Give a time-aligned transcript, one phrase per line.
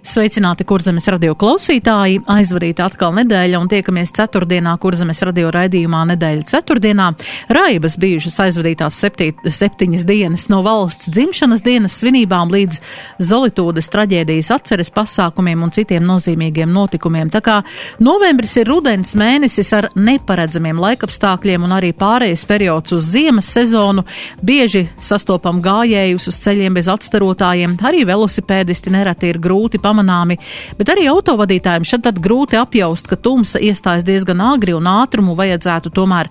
[0.00, 2.22] Sveicināti, kurzemes radio klausītāji!
[2.32, 7.08] Aizvadīta atkal nedēļa un tiekamies ceturtdienā, kurzemes radio raidījumā nedēļa ceturtdienā.
[7.52, 12.78] Raibas bijušas aizvadītās septīt, septiņas dienas no valsts dzimšanas dienas svinībām līdz
[13.28, 17.28] Zolitūdas traģēdijas atceres pasākumiem un citiem nozīmīgiem notikumiem.
[17.28, 17.58] Tā kā
[18.00, 24.08] novembris ir rudens mēnesis ar neparedzamiem laikapstākļiem un arī pārējais periods uz ziemas sezonu,
[24.40, 30.38] bieži sastopam gājējus uz ceļiem bez atstarotājiem, arī velosipēdisti nereti ir grūti pamanāmi,
[30.78, 35.92] bet arī autovadītājiem šad tad grūti apjaust, ka tumsa iestājas diezgan agri un ātrumu vajadzētu
[35.98, 36.30] tomēr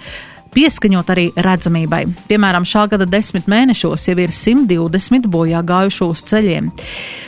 [0.53, 2.01] pieskaņot arī redzamībai.
[2.29, 6.71] Piemēram, šā gada desmit mēnešos jau ir 120 bojā gājušo uz ceļiem.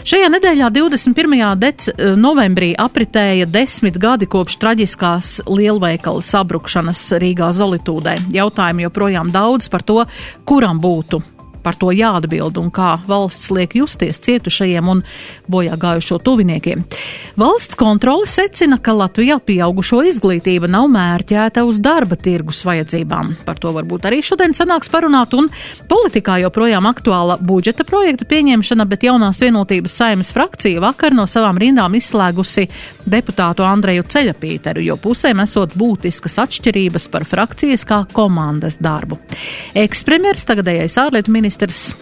[0.07, 1.43] Šajā nedēļā 21.
[1.61, 8.17] Dec, novembrī apritēja desmit gadi kopš traģiskās lielveikala sabrukšanas Rīgā Zolitūdē.
[8.33, 10.01] Jautājumi joprojām daudz par to,
[10.47, 11.21] kuram būtu
[11.63, 15.03] par to jāatbild un kā valsts liek justies cietušajiem un
[15.51, 16.83] bojā gājušo tuviniekiem.
[17.39, 23.35] Valsts kontrole secina, ka Latvijā pieaugušo izglītība nav mērķēta uz darba tirgus vajadzībām.
[23.45, 25.47] Par to varbūt arī šodien sanāks parunāt, un
[25.89, 31.95] politikā joprojām aktuāla budžeta projekta pieņemšana, bet jaunās vienotības saimas frakcija vakar no savām rindām
[31.97, 32.67] izslēgusi
[33.05, 39.19] deputātu Andreju Ceļapīteru, jo pusēm esot būtiskas atšķirības par frakcijas kā komandas darbu.
[39.77, 41.50] Ekspremjeras tagadējais ārlietu ministrs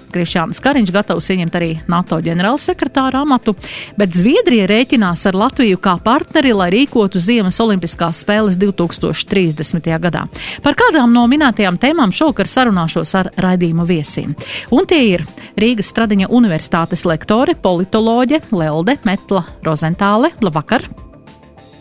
[0.10, 3.54] Krišjāns Kariņš gatavs ieņemt arī NATO ģenerālsekretāra amatu,
[4.00, 9.92] bet Zviedrija rēķinās ar Latviju kā partneri, lai rīkotu Ziemas Olimpiskās spēles 2030.
[10.02, 10.26] gadā.
[10.66, 14.34] Par kādām no minētajām tēmām šovakar sarunāšos ar raidījumu viesiem.
[14.74, 15.28] Un tie ir
[15.60, 20.34] Rīgas Stradiņa Universitātes lektore, politoloģe Lelde Metla Rozentāle.
[20.42, 21.09] Labvakar!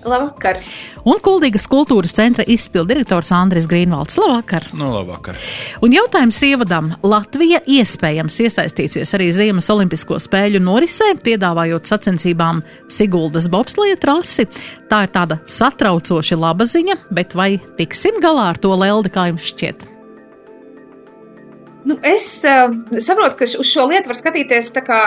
[0.08, 0.60] Labvakar!
[1.08, 4.18] Un Kuldīgas kultūras centra izpildirektors Andris Grīnvalds.
[4.20, 4.68] Labvakar!
[4.76, 5.38] Nu, labvakar!
[5.84, 6.90] Un jautājums ievadam.
[7.06, 14.48] Latvija iespējams iesaistīsies arī Ziemas Olimpisko spēļu norisē, piedāvājot sacensībām Siguldas bobslēja trasi.
[14.88, 19.52] Tā ir tāda satraucoši laba ziņa, bet vai tiksim galā ar to leldi, kā jums
[19.52, 19.97] šķiet?
[21.88, 24.98] Nu, es uh, saprotu, ka uz šo lietu var skatīties kā,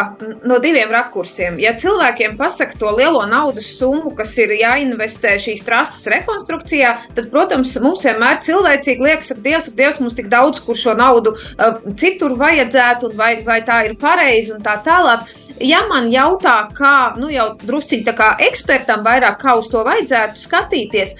[0.49, 1.59] no diviem rakursiem.
[1.61, 7.75] Ja cilvēkiem pasaka to lielo naudas summu, kas ir jāinvestē šīs trases rekonstrukcijā, tad, protams,
[7.85, 11.77] mums vienmēr cilvēcīgi liekas, ka Dievs, ka Dievs mums tik daudz, kur šo naudu uh,
[12.01, 15.29] citur vajadzētu, vai, vai tā ir pareizi un tā tālāk.
[15.61, 20.47] Ja man jautā, kā, nu jau drusciņi tā kā ekspertam vairāk, kā uz to vajadzētu
[20.49, 21.13] skatīties,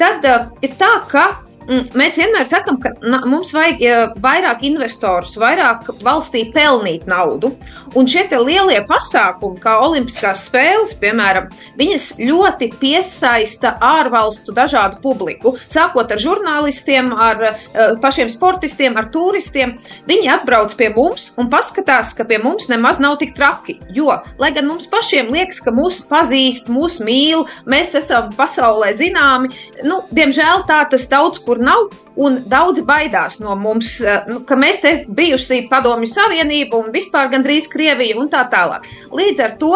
[0.00, 1.34] tad uh, ir tā, ka
[1.68, 2.94] mēs vienmēr sakām, ka
[3.28, 7.52] mums vajag vairāk investorus, vairāk valstī pelnīt naudu.
[7.98, 15.54] Un šie lielie pasākumi, kā Olimpiskās spēles, piemēram, viņas ļoti piesaista ārvalstu dažādu publiku.
[15.68, 19.76] Sākot ar žurnālistiem, ar uh, pašiem sportistiem, ar turistiem.
[20.08, 23.76] Viņi atbrauc pie mums un paskatās, ka pie mums nemaz nav tik traki.
[23.92, 29.52] Jo, lai gan mums pašiem liekas, ka mūs pazīst, mūs mīl, mēs esam pasaulē zināmi,
[29.84, 31.90] nu, diemžēl tā tas daudz kur nav.
[32.22, 33.94] Un daudzi baidās no mums,
[34.28, 38.84] nu, ka mēs te bijusi Padomju Savienība un vispār gandrīz Krievija un tā tālāk.
[39.16, 39.72] Līdz ar to,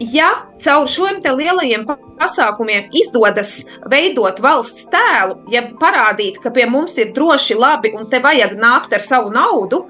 [0.00, 0.30] ja
[0.64, 1.84] caur šiem lielajiem
[2.18, 3.58] pasākumiem izdodas
[3.92, 8.96] veidot valsts tēlu, ja parādīt, ka pie mums ir droši, labi un te vajag nākt
[8.96, 9.84] ar savu naudu,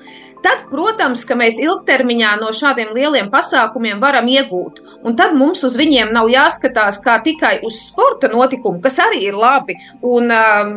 [0.45, 4.81] tad, protams, ka mēs ilgtermiņā no šādiem lieliem pasākumiem varam iegūt.
[5.07, 9.39] Un tad mums uz viņiem nav jāskatās kā tikai uz sporta notikumu, kas arī ir
[9.39, 10.77] labi un um,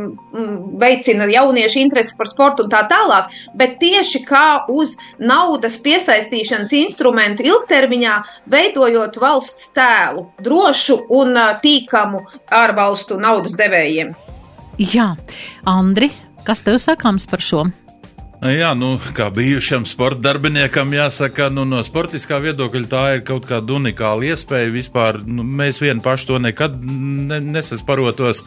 [0.81, 7.45] veicina jauniešu interesi par sportu un tā tālāk, bet tieši kā uz naudas piesaistīšanas instrumentu
[7.47, 8.17] ilgtermiņā,
[8.51, 12.25] veidojot valsts tēlu, drošu un uh, tīkamu
[12.61, 14.15] ārvalstu naudas devējiem.
[14.81, 15.11] Jā,
[15.67, 16.09] Andri,
[16.47, 17.67] kas tev sakāms par šo?
[18.41, 23.75] Jā, nu, kā bijušam sporta darbiniekam, jāsaka, nu, no sportiskā viedokļa tā ir kaut kāda
[23.75, 24.71] unikāla iespēja.
[24.73, 28.41] Vispār nu, mēs vieni paši to nekad ne, nesasparotos,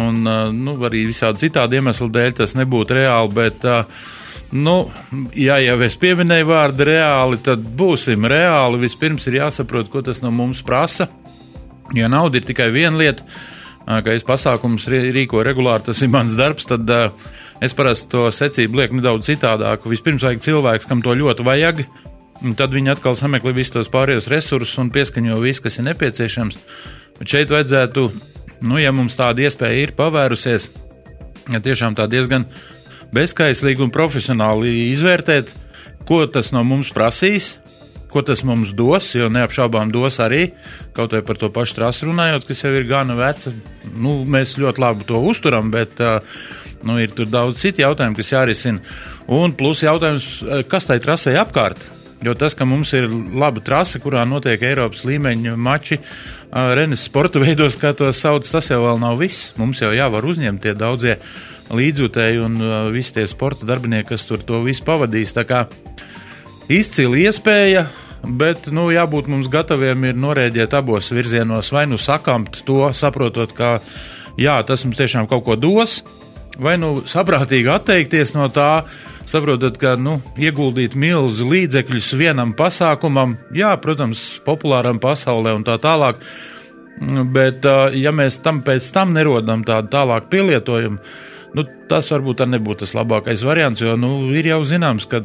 [0.00, 0.22] un
[0.56, 3.34] nu, arī visādi citādi iemeslu dēļ tas nebūtu reāli.
[3.36, 3.66] Bet,
[4.56, 4.78] nu,
[5.36, 8.80] ja jau es pieminēju vārdu reāli, tad būsim reāli.
[8.86, 11.10] Vispirms ir jāsaprot, ko tas no mums prasa.
[11.92, 13.28] Ja nauda ir tikai viena lieta,
[13.84, 17.28] ka es pasākumus rīkoju regulāri, tas ir mans darbs, tad uh,
[17.64, 19.86] Es parasti to secību lieku nedaudz citādāk.
[19.90, 21.82] Vispirms vajag cilvēks, kam to ļoti vajag,
[22.46, 26.58] un tad viņi atkal sameklē visus tos pārējos resursus un pieskaņo visu, kas ir nepieciešams.
[27.18, 28.04] Bet šeit vajadzētu,
[28.62, 30.68] nu, ja mums tāda iespēja ir pavērusies,
[31.50, 32.46] ja tiešām tā diezgan
[33.14, 35.50] bezskaislīgi un profesionāli izvērtēt,
[36.06, 37.56] ko tas no mums prasīs,
[38.08, 40.52] ko tas mums dos, jo neapšaubām dos arī,
[40.96, 43.52] kaut vai par to pašu trasu runājot, kas jau ir gana veca.
[43.98, 46.22] Nu, mēs ļoti labi to uzturam, bet uh,
[46.86, 48.82] nu, ir daudz citu jautājumu, kas jārisina.
[49.28, 50.28] Un plus jautājums,
[50.70, 51.82] kas tai trasē apkārt?
[52.24, 53.06] Jo tas, ka mums ir
[53.38, 56.00] laba trase, kurā notiek Eiropas līmeņa mači,
[56.48, 59.52] Renes sporta veidos, kā to sauc, tas jau nav viss.
[59.60, 61.18] Mums jau jāvar uzņemt tie daudzie
[61.68, 62.58] līdzjutēji un
[62.94, 65.34] visi tie sporta darbinieki, kas tur to visu pavadīs.
[65.36, 65.66] Tā kā
[66.72, 67.86] izcila iespēja,
[68.24, 73.78] bet, nu, jābūt mums gataviem ir norēģēt abos virzienos, vai nu sakamt to, saprotot, ka,
[74.40, 76.00] jā, tas mums tiešām kaut ko dos,
[76.62, 78.84] vai nu saprātīgi atteikties no tā,
[79.28, 86.20] saprotat, ka nu, ieguldīt milzu līdzekļus vienam pasākumam, jā, protams, populāram pasaulē un tā tālāk,
[87.34, 91.00] bet ja mēs tam pēc tam nerodam tādu tālāku pielietojumu,
[91.54, 95.22] nu, tas varbūt nebūtu tas labākais variants, jo nu, ir jau zināms, ka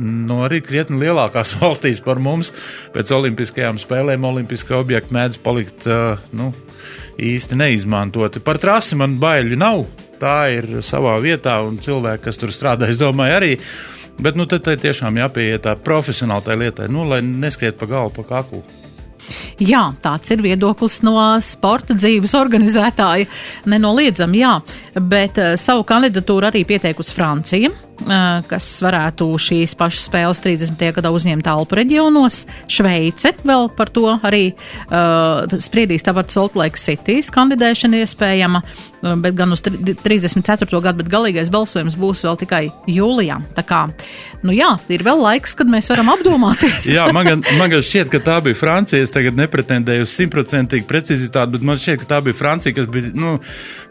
[0.00, 2.54] nu, arī krietni lielākās valstīs par mums
[2.94, 5.88] pēc olimpiskajām spēlēm olimpiskā objekta mēdz palikt
[6.32, 6.52] nu,
[7.20, 8.40] īsti neizmantoti.
[8.40, 9.84] Par trasi man baiļu nav
[10.20, 13.54] tā ir savā vietā, un cilvēki, kas tur strādā, es domāju, arī.
[14.20, 18.26] Bet nu, tad tiešām jāpieiet tā profesionāli tai lietai, nu, lai neskriet pa galvu, pa
[18.34, 18.62] kaklu.
[19.60, 21.14] Jā, tāds ir viedoklis no
[21.44, 23.28] sporta dzīves organizētāja.
[23.70, 24.56] Nenoliedzami, jā,
[24.96, 27.72] bet uh, savu kandidatūru arī pieteikusi Francija.
[28.00, 30.80] Kas varētu šīs pašas spēles 30.
[30.96, 32.44] gadā uzņemt Alpu reģionos.
[32.70, 38.62] Šveice vēl par to arī uh, spriedīs, tāpat Salt Lake City's kandidēšana iespējama,
[39.20, 40.80] bet gan uz 34.
[40.80, 43.40] gadu, bet galīgais balsojums būs vēl tikai jūlijā.
[43.56, 43.82] Tā kā,
[44.46, 46.88] nu jā, ir vēl laiks, kad mēs varam apdomāties.
[46.96, 50.88] jā, man gan, man gan šķiet, ka tā bija Francija, es tagad nepretendēju uz simtprocentīgu
[50.88, 53.38] precizitāti, bet man šķiet, ka tā bija Francija, kas bija, nu,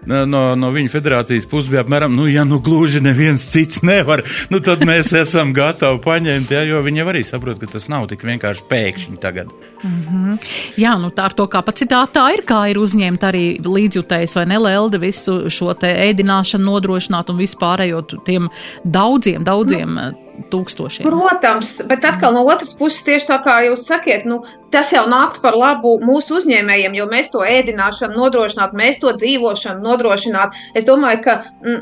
[0.07, 4.23] no, no viņa federācijas puses bija apmēram, nu, ja nu gluži neviens cits ne nevar,
[4.49, 8.23] nu tad mēs esam gatavi paņemt, ja, jo viņi arī saprot, ka tas nav tik
[8.27, 9.51] vienkārši pēkšņi tagad.
[9.83, 10.37] Mm -hmm.
[10.79, 14.97] Jā, nu tā ar to kapacitāti tā ir, kā ir uzņemt arī līdzjutējs vai nelelde
[14.97, 18.49] visu šo te ēdināšanu nodrošināt un vispārējo tiem
[18.83, 19.95] daudziem, daudziem.
[19.95, 21.07] Nu tūkstošiem.
[21.07, 24.41] Protams, bet atkal no otras puses, tieši tā kā jūs sakiet, nu,
[24.74, 29.86] tas jau nāktu par labu mūsu uzņēmējiem, jo mēs to ēdināšanu nodrošinātu, mēs to dzīvošanu
[29.86, 30.65] nodrošinātu.
[30.77, 31.38] Es domāju, ka,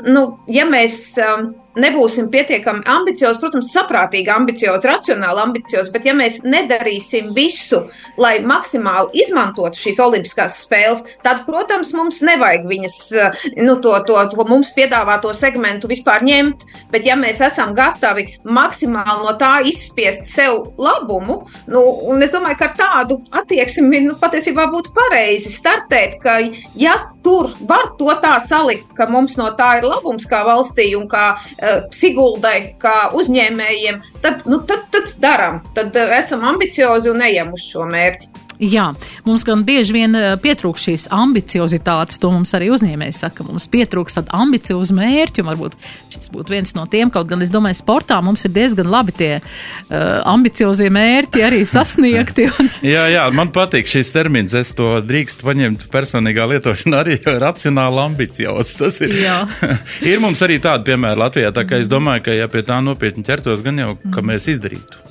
[0.08, 1.00] nu, ja mēs.
[1.22, 7.84] Um, nebūsim pietiekami ambiciozi, protams, saprātīgi ambiciozi, racionāli ambiciozi, bet ja mēs nedarīsim visu,
[8.20, 14.18] lai maksimāli izmantotu šīs olimpiskās spēles, tad, protams, mums nevajag viņas, eh, nu, to, to,
[14.32, 20.28] to mums piedāvāto segmentu vispār ņemt, bet ja mēs esam gatavi maksimāli no tā izspiest
[20.30, 21.40] sev labumu,
[21.70, 26.38] nu, un es domāju, ka tādu attieksmi, nu, patiesībā būtu pareizi startēt, ka
[26.78, 31.06] ja tur var to tā salikt, ka mums no tā ir labums kā valstī un
[31.10, 37.24] kā uh, Siguldai, kā uzņēmējiem, tad, nu, tad, tad darām, tad uh, esam ambiciozi un
[37.28, 38.47] ejam uz šo mērķi.
[38.58, 38.88] Jā,
[39.22, 44.18] mums gan bieži vien eh, pietrūkst šīs ambiciozitātes, to mums arī uzņēmējs saka, mums pietrūkst
[44.18, 45.76] tādu ambiciozu mērķu, varbūt
[46.10, 49.30] šis būtu viens no tiem, kaut gan es domāju, sportā mums ir diezgan labi tie
[49.38, 52.48] uh, ambiciozie mērķi arī sasniegti.
[52.50, 52.72] Un...
[52.82, 58.74] jā, jā, man patīk šis termins, es to drīkstu paņemt personīgā lietošanā arī racionāli ambiciozs.
[58.82, 59.14] Tas ir.
[60.10, 63.22] ir mums arī tādi piemēri Latvijā, tā kā es domāju, ka ja pie tā nopietni
[63.26, 65.06] ķertos, gan jau, ka mēs izdarītu.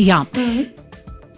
[0.00, 0.24] Jā.
[0.32, 0.89] Mm -hmm.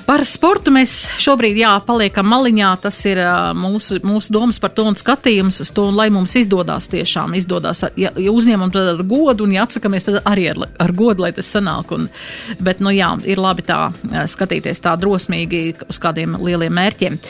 [0.03, 0.93] Par sportu mēs
[1.23, 2.71] šobrīd, jā, paliekam maliņā.
[2.83, 3.21] Tas ir
[3.55, 7.85] mūsu, mūsu domas par to un skatījums uz to, un lai mums izdodas tiešām, izdodas,
[8.01, 11.33] ja, ja uzņemam to ar godu un ja atsakamies, tad arī ar, ar godu, lai
[11.37, 11.93] tas sanāk.
[11.95, 12.09] Un,
[12.63, 13.79] bet, nu jā, ir labi tā
[14.33, 17.21] skatīties tā drosmīgi uz kādiem lieliem mērķiem.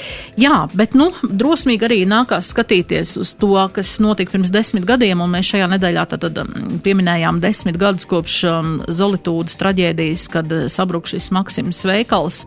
[0.40, 5.34] Jā, bet, nu, drosmīgi arī nākās skatīties uz to, kas notika pirms desmit gadiem, un
[5.36, 11.30] mēs šajā nedēļā tad, tad pieminējām desmit gadus kopš um, Zolitūdas traģēdijas, kad sabruk šis
[11.34, 12.44] Maksims veikals.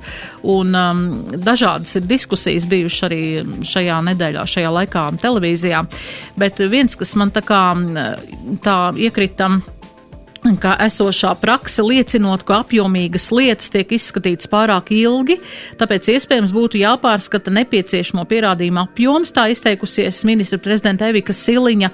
[0.56, 3.22] Un um, dažādas ir diskusijas bijušas arī
[3.66, 5.84] šajā nedēļā, šajā laikā televīzijā.
[6.40, 7.62] Bet viens, kas man tā kā
[8.66, 9.50] tā iekrita
[10.62, 15.38] ka esošā prakse liecinot, ka apjomīgas lietas tiek izskatītas pārāk ilgi,
[15.80, 21.92] tāpēc iespējams būtu jāpārskata nepieciešamo pierādījumu apjoms, tā izteikusies ministra prezidenta Evika Siliņa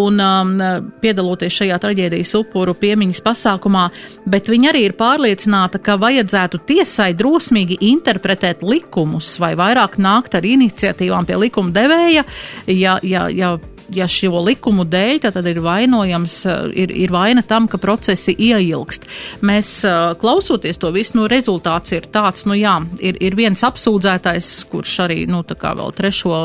[0.00, 0.54] un um,
[1.02, 3.86] piedaloties šajā traģēdijas upuru piemiņas pasākumā,
[4.30, 10.46] bet viņa arī ir pārliecināta, ka vajadzētu tiesai drosmīgi interpretēt likumus vai vairāk nākt ar
[10.46, 12.24] iniciatīvām pie likuma devēja,
[12.66, 13.56] ja, ja, ja
[13.94, 16.36] ja šo likumu dēļ, tad ir vainojams,
[16.78, 19.06] ir, ir vaina tam, ka procesi ieilgst.
[19.46, 19.72] Mēs
[20.20, 25.20] klausoties to visu, nu, rezultāts ir tāds, nu jā, ir, ir viens apsūdzētais, kurš arī,
[25.30, 26.38] nu, tā kā vēl trešo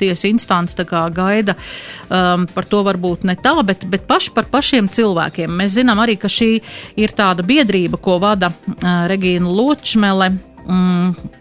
[0.00, 1.56] tiesu instants tā kā gaida,
[2.08, 5.58] um, par to varbūt ne tā, bet, bet paši par pašiem cilvēkiem.
[5.60, 6.52] Mēs zinām arī, ka šī
[7.00, 10.32] ir tāda biedrība, ko vada uh, Regīna Ločmele.
[10.60, 11.39] Mm,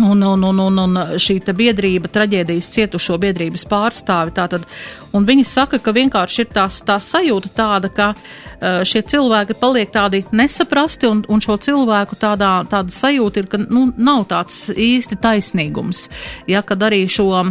[0.00, 4.62] Un, un, un, un, un šī biedrība, traģēdijas cietušo biedrības pārstāvi, tātad,
[5.10, 9.90] un viņi saka, ka vienkārši ir tās, tā sajūta tāda, ka uh, šie cilvēki paliek
[9.90, 15.18] tādi nesaprasti, un, un šo cilvēku tādā, tāda sajūta ir, ka nu, nav tāds īsti
[15.18, 16.04] taisnīgums.
[16.46, 17.50] Ja, kad arī šo uh,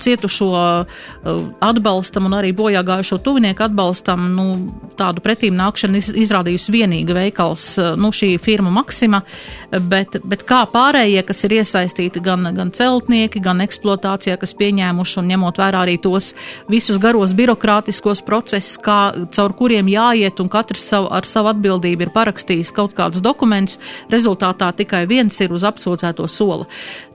[0.00, 4.48] cietušo uh, atbalstam un arī bojā gājušo tuvinieku atbalstam, nu,
[4.96, 9.20] tādu pretīm nākšanu iz, izrādījusi vienīga veikals, uh, nu, šī firma Maksima,
[9.68, 15.18] bet, bet kā pārējie pārējie, kas ir iesaistīti gan, gan celtnieki, gan eksploatācijā, kas pieņēmuši
[15.20, 16.34] un ņemot vērā arī tos
[16.68, 22.12] visus garos birokrātiskos procesus, kā, caur kuriem jāiet un katrs savu, ar savu atbildību ir
[22.14, 23.78] parakstījis kaut kādus dokumentus,
[24.10, 26.66] rezultātā tikai viens ir uz apsūdzēto sola.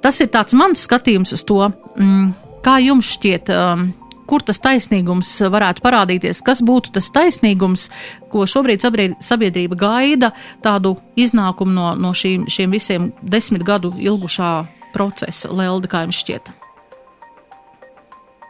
[0.02, 2.34] Tas ir tāds mans skatījums uz to, mm,
[2.66, 3.50] kā jums šķiet.
[3.50, 3.94] Um,
[4.30, 7.88] kur tas taisnīgums varētu parādīties, kas būtu tas taisnīgums,
[8.32, 8.84] ko šobrīd
[9.24, 10.34] sabiedrība gaida,
[10.66, 14.54] tādu iznākumu no, no šīm, šiem visiem desmit gadu ilgušā
[14.96, 16.65] procesa, Lelda, kā jums šķiet?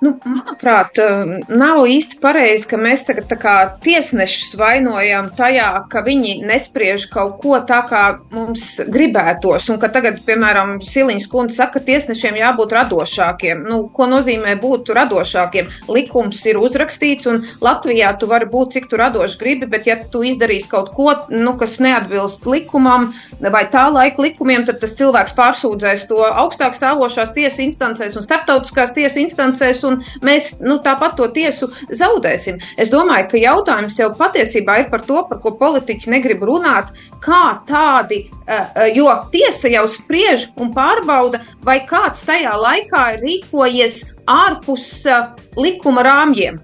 [0.03, 6.01] Nu, manuprāt, eh, nav īsti pareizi, ka mēs tagad tā kā tiesnešus vainojam tajā, ka
[6.03, 11.79] viņi nespriež kaut ko tā, kā mums gribētos, un ka tagad, piemēram, Siliņas kundze saka,
[11.79, 13.63] ka tiesnešiem jābūt radošākiem.
[13.69, 15.71] Nu, ko nozīmē būt radošākiem?
[15.87, 20.23] Likums ir uzrakstīts, un Latvijā tu vari būt, cik tu radoši gribi, bet ja tu
[20.27, 26.07] izdarīsi kaut ko, nu, kas neatbilst likumam vai tā laika likumiem, tad tas cilvēks pārsūdzēs
[26.09, 29.94] to augstāk stāvošās tiesu instancēs un starptautiskās tiesu instancēs un
[30.25, 32.59] mēs nu, tāpat to tiesu zaudēsim.
[32.77, 36.91] Es domāju, ka jautājums jau patiesībā ir par to, par ko politiķi negrib runāt,
[37.23, 43.25] kā tādi, eh, eh, jo tiesa jau spriež un pārbauda, vai kāds tajā laikā ir
[43.25, 46.61] rīkojies ārpus eh, likuma rāmjiem.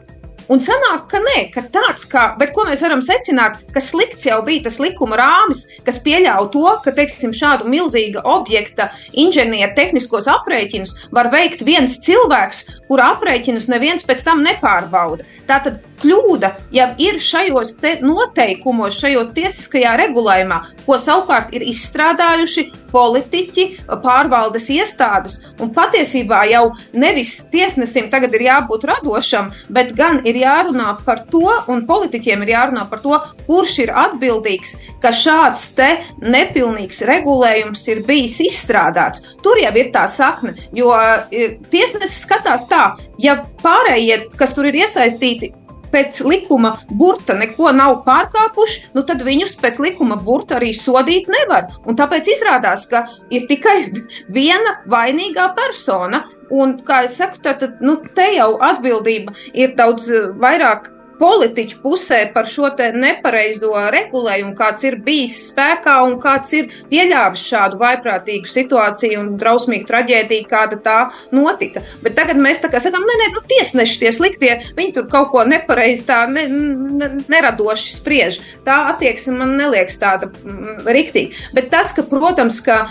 [0.52, 4.42] Un sanāk, ka nē, ka tāds kā, bet ko mēs varam secināt, ka slikts jau
[4.44, 8.90] bija tas likuma rāmis, kas pieļauj to, ka, teiksim, šādu milzīga objekta
[9.24, 15.24] inženieru tehniskos aprēķinus var veikt viens cilvēks, kura aprēķinus neviens pēc tam nepārbauda.
[15.48, 23.66] Tātad kļūda jau ir šajos noteikumos, šajos tiesiskajā regulējumā, ko savukārt ir izstrādājuši politiķi,
[24.04, 25.40] pārvaldes iestādes.
[25.62, 26.64] Un patiesībā jau
[26.98, 32.54] nevis tiesnesim tagad ir jābūt radošam, bet gan ir jārunā par to, un politiķiem ir
[32.56, 35.90] jārunā par to, kurš ir atbildīgs, ka šāds te
[36.22, 39.26] nepilnīgs regulējums ir bijis izstrādāts.
[39.42, 42.84] Tur jau ir tā sakne, jo e, tiesnesis skatās tā,
[43.22, 45.54] ja pārējie, kas tur ir iesaistīti,
[45.92, 51.70] pēc likuma burta neko nav pārkāpuši, nu tad viņus pēc likuma burta arī sodīt nevar.
[51.86, 53.78] Un tāpēc izrādās, ka ir tikai
[54.38, 56.26] viena vainīgā persona.
[56.52, 60.10] Un, kā jau saku, tad, nu, te jau atbildība ir daudz
[60.42, 60.90] vairāk
[61.22, 67.46] politiķu pusē par šo te nepareizo regulējumu, kāds ir bijis spēkā un kāds ir pieļāvis
[67.52, 70.98] šādu vaiprātīgu situāciju un drausmīgu traģēdiju, kāda tā
[71.36, 71.86] notika.
[72.02, 75.32] Bet tagad mēs tā kā sakām, nē, nē, nu tiesneši tie sliktie, viņi tur kaut
[75.36, 78.42] ko nepareizi tā ne, ne, neradoši spriež.
[78.66, 81.50] Tā attieksme man neliekas tāda mm, riktīga.
[81.56, 82.86] Bet tas, ka, protams, ka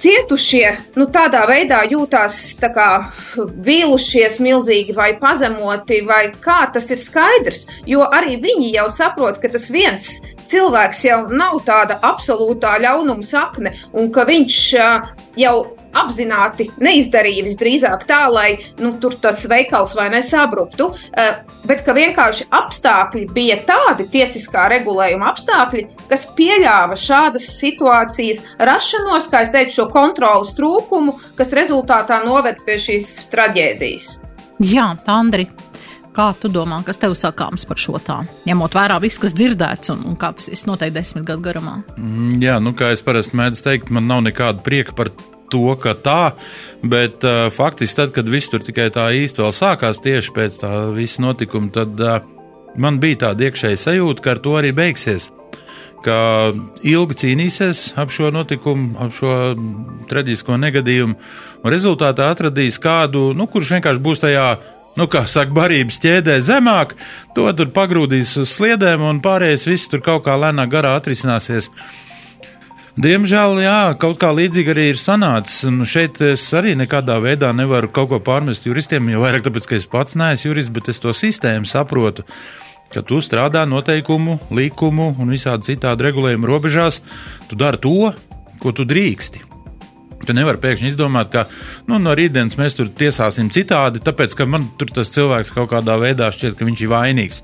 [0.00, 2.88] Cietušie nu, tādā veidā jūtās tā kā
[3.36, 9.50] vīlušies milzīgi vai pazemoti, vai kā tas ir skaidrs, jo arī viņi jau saprot, ka
[9.52, 10.08] tas viens
[10.50, 14.58] cilvēks jau nav tāda absolūtā ļaunuma sakne, un ka viņš
[15.38, 15.54] jau
[15.96, 20.90] apzināti neizdarīja visdrīzāk tā, lai nu, tur tas veikals vai nesabruktu,
[21.66, 29.44] bet ka vienkārši apstākļi bija tādi tiesiskā regulējuma apstākļi, kas pieļāva šādas situācijas rašanos, kā
[29.46, 34.12] es teicu, šo kontrolas trūkumu, kas rezultātā noved pie šīs traģēdijas.
[34.60, 35.46] Jā, Andri,
[36.10, 38.16] Kā tu domā, kas tev sakāms par šo tā?
[38.48, 41.76] Ņemot vērā visu, kas dzirdēts un, un kā tas viss notiek desmit gadu garumā.
[41.94, 45.12] Mm, jā, nu kā es parasti mēdzu teikt, man nav nekāda prieka par
[45.52, 46.32] to, ka tā,
[46.82, 50.72] bet uh, faktiski tad, kad viss tur tikai tā īsti vēl sākās tieši pēc tā
[50.96, 52.22] visa notikuma, tad uh,
[52.80, 55.30] man bija tāda iekšēja sajūta, ka ar to arī beigsies.
[56.00, 56.16] Ka
[56.86, 59.32] ilgi cīnīsies ap šo notikumu, ap šo
[60.08, 61.16] traģisko negadījumu,
[61.60, 64.46] un rezultātā atradīs kādu, nu, kurš vienkārši būs tajā
[64.96, 66.96] nu, kā saka, barības ķēdē zemāk,
[67.36, 71.70] to tur pagrūdīs uz sliedēm, un pārējais viss tur kaut kā lēnāk garā atrisināsies.
[73.00, 75.62] Diemžēl, jā, kaut kā līdzīgi arī ir sanācis.
[75.70, 79.78] Un šeit es arī nekādā veidā nevaru kaut ko pārmest juristiem, jo vairāk tāpēc, ka
[79.78, 82.26] es pats neesmu jurists, bet es to sistēmu saprotu.
[82.92, 87.00] Ka tu strādā noteikumu, likumu un visādi citādi regulējumu robežās,
[87.48, 88.10] tu dari to,
[88.60, 89.46] ko tu drīksti.
[90.20, 91.46] Tu nevari pēkšņi izdomāt, ka
[91.88, 95.96] nu, no rītdienas mēs tur tiesāsim citādi, tāpēc ka man tur tas cilvēks kaut kādā
[96.02, 97.40] veidā šķiet, ka viņš ir vainīgs.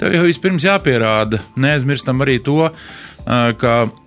[0.00, 3.06] Tev jau vispirms jāpierāda, neaizmirstam arī to, ka,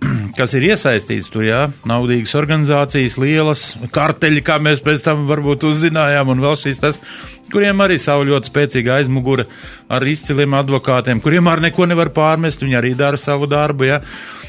[0.38, 6.32] kas ir iesaistīts tur, jā, naudīgas organizācijas, lielas karteļi, kā mēs pēc tam varbūt uzzinājām,
[6.34, 6.98] un vēl šīs tas,
[7.52, 9.46] kuriem arī savu ļoti spēcīgu aizmuguri
[9.92, 14.02] ar izciliem advokātiem, kuriem arī neko nevar pārmest, viņi arī dara savu darbu, jā.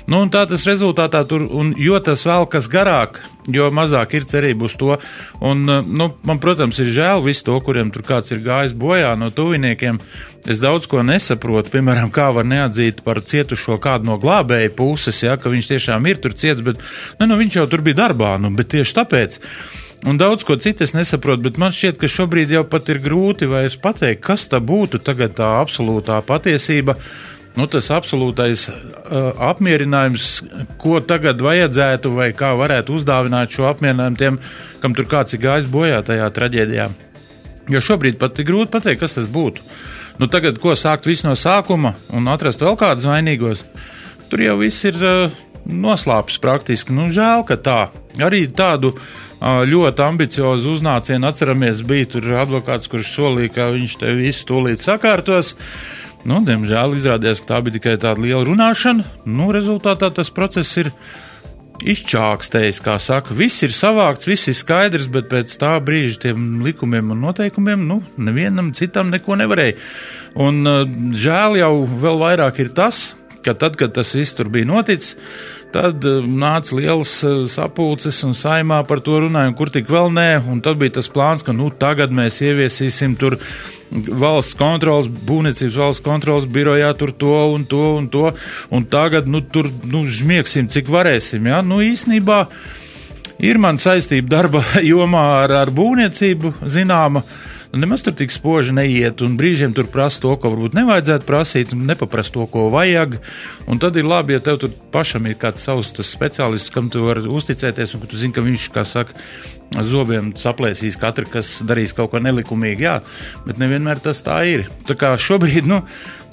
[0.03, 4.25] Nu, un tā tas rezultātā tur, un jo tas vēl kas garāk, jo mazāk ir
[4.27, 4.97] cerība uz to.
[5.39, 9.31] Un, nu, man, protams, ir žēl visu to, kuriem tur kāds ir gājis bojā no
[9.31, 10.01] tuviniekiem.
[10.43, 15.37] Es daudz ko nesaprotu, piemēram, kā var neatzīt par cietušo kādu no glābēju puses, ja,
[15.39, 16.83] ka viņš tiešām ir tur ciets, bet
[17.21, 19.39] ne, nu, viņš jau tur bija darbā, nu, bet tieši tāpēc.
[20.03, 23.47] Un daudz ko citu es nesaprotu, bet man šķiet, ka šobrīd jau pat ir grūti
[23.47, 26.97] vairs pateikt, kas tā būtu tagad tā absolūtā patiesība.
[27.55, 30.25] Nu, tas absolūtais uh, apmierinājums,
[30.81, 34.41] ko tagad vajadzētu vai kā varētu uzdāvināt šo apmierinājumu tiem,
[34.83, 36.89] kam tur kāds ir gājis bojā tajā traģēdijā.
[37.71, 39.63] Jo šobrīd pat ir grūti pateikt, kas tas būtu.
[40.19, 43.63] Nu, tagad, ko sākt visu no sākuma un atrast vēl kādus vainīgos,
[44.33, 46.91] tur jau viss ir uh, noslāpis praktiski.
[46.91, 47.81] Nu, žēl, ka tā.
[48.17, 54.13] Arī tādu uh, ļoti ambiciozu uznācienu atceramies, bija tur advokāts, kurš solīja, ka viņš te
[54.15, 55.57] visu tūlīt sakārtos.
[56.23, 59.03] Nu, diemžēl izrādījās, ka tā bija tikai tāda liela runāšana.
[59.27, 60.93] Nu, rezultātā tas process ir
[61.83, 63.35] izčākstējis, kā saka.
[63.35, 67.99] Viss ir savākts, viss ir skaidrs, bet pēc tā brīža tiem likumiem un noteikumiem, nu,
[68.15, 69.75] nevienam citam neko nevarēja.
[70.39, 70.63] Un
[71.19, 71.73] žēl jau
[72.05, 73.09] vēl vairāk ir tas,
[73.43, 75.17] ka tad, kad tas viss tur bija noticis,
[75.73, 77.13] tad nāca liels
[77.51, 80.27] sapulces un saimā par to runāja, un kur tik vēl nē,
[80.65, 83.39] tad bija tas plāns, ka, nu, tagad mēs ieviesīsim tur
[83.93, 88.31] valsts kontrolas, būvniecības valsts kontrolas birojā tur to un to un to,
[88.73, 91.61] un tagad, nu, tur, nu, žmiegsim, cik varēsim, ja?
[91.65, 92.39] nu, īsnībā
[93.43, 94.63] ir man saistība darba
[94.93, 97.25] jomā ar, ar būvniecību zināma,
[97.73, 101.87] nemaz tur tik spoži neiet, un brīžiem tur prasa to, ko varbūt nevajadzētu prasīt, un
[101.89, 103.17] nepaprast to, ko vajag.
[103.69, 107.25] Un tad ir labi, ja tev tur pašam ir kāds savs speciālists, kam tu vari
[107.25, 109.17] uzticēties, un tu zini, ka viņš, kā saka,
[109.81, 112.99] zobiem saplēsīs katru, kas darīs kaut ko nelikumīgu, jā,
[113.47, 114.67] bet nevienmēr tas tā ir.
[114.85, 115.81] Tā kā šobrīd, nu,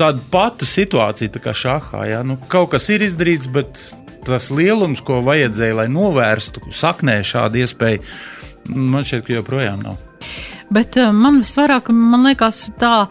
[0.01, 3.81] tāda pati situācija, tā kā šahā, jā, nu, kaut kas ir izdarīts, bet
[4.27, 8.05] tas lielums, ko vajadzēja, lai novērstu saknē šādu iespēju,
[8.77, 10.07] man šķiet, ka joprojām nav.
[10.71, 13.09] Bet eh, man visvairāk, man liekas, tā,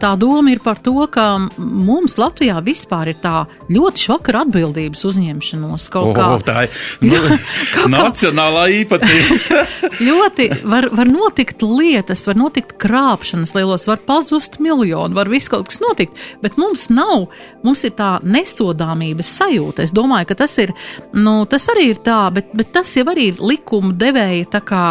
[0.00, 1.26] tā doma ir par to, ka
[1.58, 6.28] mums Latvijā vispār ir tā ļoti švakara atbildības uzņemšanos kaut kā.
[6.46, 6.72] Tā ir
[7.10, 9.60] nu, nacionālā īpatnība.
[10.08, 15.68] ļoti var, var notikt lietas, var notikt krāpšanas lielos, var pazust miljonu, var viss kaut
[15.68, 17.28] kas notikt, bet mums nav,
[17.66, 19.84] mums ir tā nesodāmības sajūta.
[19.84, 20.72] Es domāju, ka tas ir,
[21.12, 24.84] nu, tas arī ir tā, bet, bet tas jau arī ir likuma devēja tā kā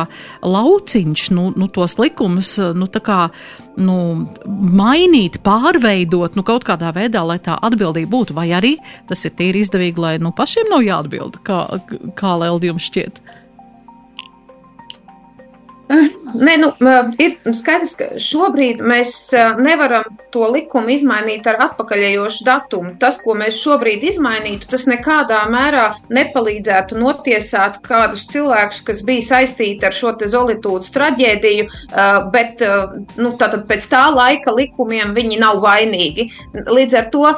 [0.46, 3.20] lauciņš, nu, nu to tos likumus, nu, tā kā,
[3.78, 3.98] nu,
[4.48, 8.76] mainīt, pārveidot, nu, kaut kādā veidā, lai tā atbildība būtu, vai arī
[9.10, 11.64] tas ir tīri izdevīgi, lai, nu, pašiem nav jāatbild, kā,
[12.18, 13.22] kā Leldi jums šķiet?
[15.88, 16.72] Nē, nu,
[17.24, 19.12] ir skaidrs, ka šobrīd mēs
[19.64, 22.92] nevaram to likumu izmainīt ar atpakaļējošu datumu.
[23.00, 29.88] Tas, ko mēs šobrīd izmainītu, tas nekādā mērā nepalīdzētu notiesāt kādus cilvēkus, kas bija saistīti
[29.88, 31.70] ar šo te zolitūdas traģēdiju,
[32.36, 32.66] bet,
[33.16, 36.28] nu, pēc tā laika likumiem viņi nav vainīgi.
[36.68, 37.32] Līdz ar to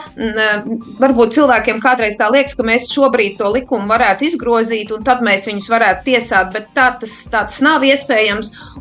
[1.00, 5.46] varbūt cilvēkiem kādreiz tā liekas, ka mēs šobrīd to likumu varētu izgrozīt un tad mēs
[5.52, 8.39] viņus varētu tiesāt, bet tā tas, tā tas nav iespējams.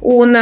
[0.09, 0.37] Un,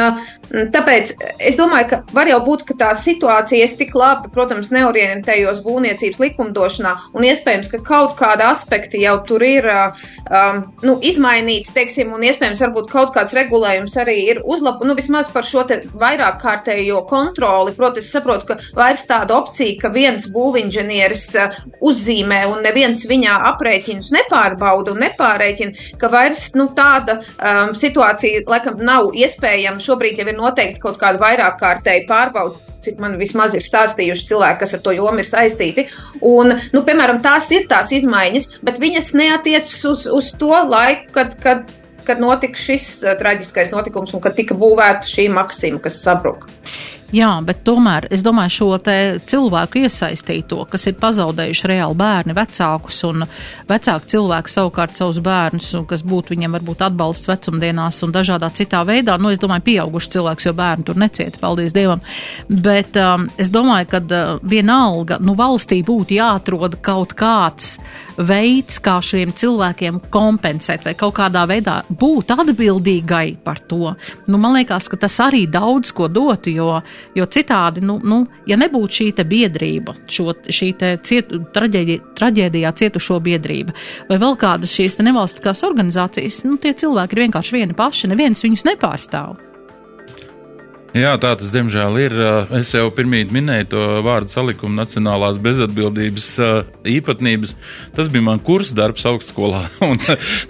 [0.75, 5.63] tāpēc es domāju, ka var jau būt, ka tā situācija, es tik labi, protams, neorientējos
[5.65, 12.13] būvniecības likumdošanā, un iespējams, ka kaut kāda aspekti jau tur ir um, nu, izmainīti, teiksim,
[12.17, 15.65] un iespējams, varbūt kaut kāds regulējums arī ir uzlabots, nu, vismaz par šo
[15.99, 17.75] vairāk kārtējo kontroli.
[17.77, 21.27] Protams, es saprotu, ka vairs tāda opcija, ka viens būvinženieris
[21.85, 28.79] uzzīmē un neviens viņā aprēķinus nepārbauda un nepārēķina, ka vairs nu, tāda um, situācija laikam
[28.85, 29.83] nav iespējama.
[29.83, 34.61] Šobrīd jau ir noteikti kaut kāda vairāk kārtēja pārbauda cik man vismaz ir stāstījuši cilvēki,
[34.63, 35.87] kas ar to jomu ir saistīti.
[36.27, 41.35] Un, nu, piemēram, tās ir tās izmaiņas, bet viņas neatiecas uz, uz to laiku, kad,
[41.43, 41.65] kad,
[42.07, 46.51] kad notika šis uh, traģiskais notikums un kad tika būvēta šī maksima, kas sabruka.
[47.15, 48.67] Jā, bet tomēr es domāju šo
[49.31, 53.23] cilvēku iesaistīto, kas ir pazaudējuši reāli bērni, vecākus un
[53.69, 59.21] vecāki cilvēki savukārt savus bērnus, kas būtu viņiem varbūt atbalsts vecumdienās un dažādā citā veidā.
[59.23, 62.03] Nu, es domāju, pieauguši cilvēks, jo bērni tur necieta, paldies Dievam.
[62.51, 67.77] Bet um, es domāju, ka uh, vienalga, nu, valstī būtu jāatrod kaut kāds
[68.19, 73.95] veids, kā šiem cilvēkiem kompensēt vai kaut kādā veidā būt atbildīgai par to.
[74.27, 76.77] Nu, man liekas, ka tas arī daudz ko dotu, jo
[77.17, 80.73] Jo citādi, nu, nu, ja nebūtu šī biedrība, šo, šī
[81.07, 83.77] cietu, traģēdijā, traģēdijā cietušo biedrība,
[84.11, 88.67] vai vēl kādas šīs nevalstiskās organizācijas, nu, tie cilvēki ir vienkārši vieni paši, neviens viņus
[88.69, 89.56] nepārstāv.
[90.97, 92.15] Jā, tā tas diemžēl ir.
[92.57, 96.29] Es jau pirmīt minēju to vārdu salikumu nacionālās bezatbildības
[96.89, 97.53] īpatnības.
[97.97, 99.61] Tas bija man kurs darbs augstskolā.
[99.87, 100.01] Un,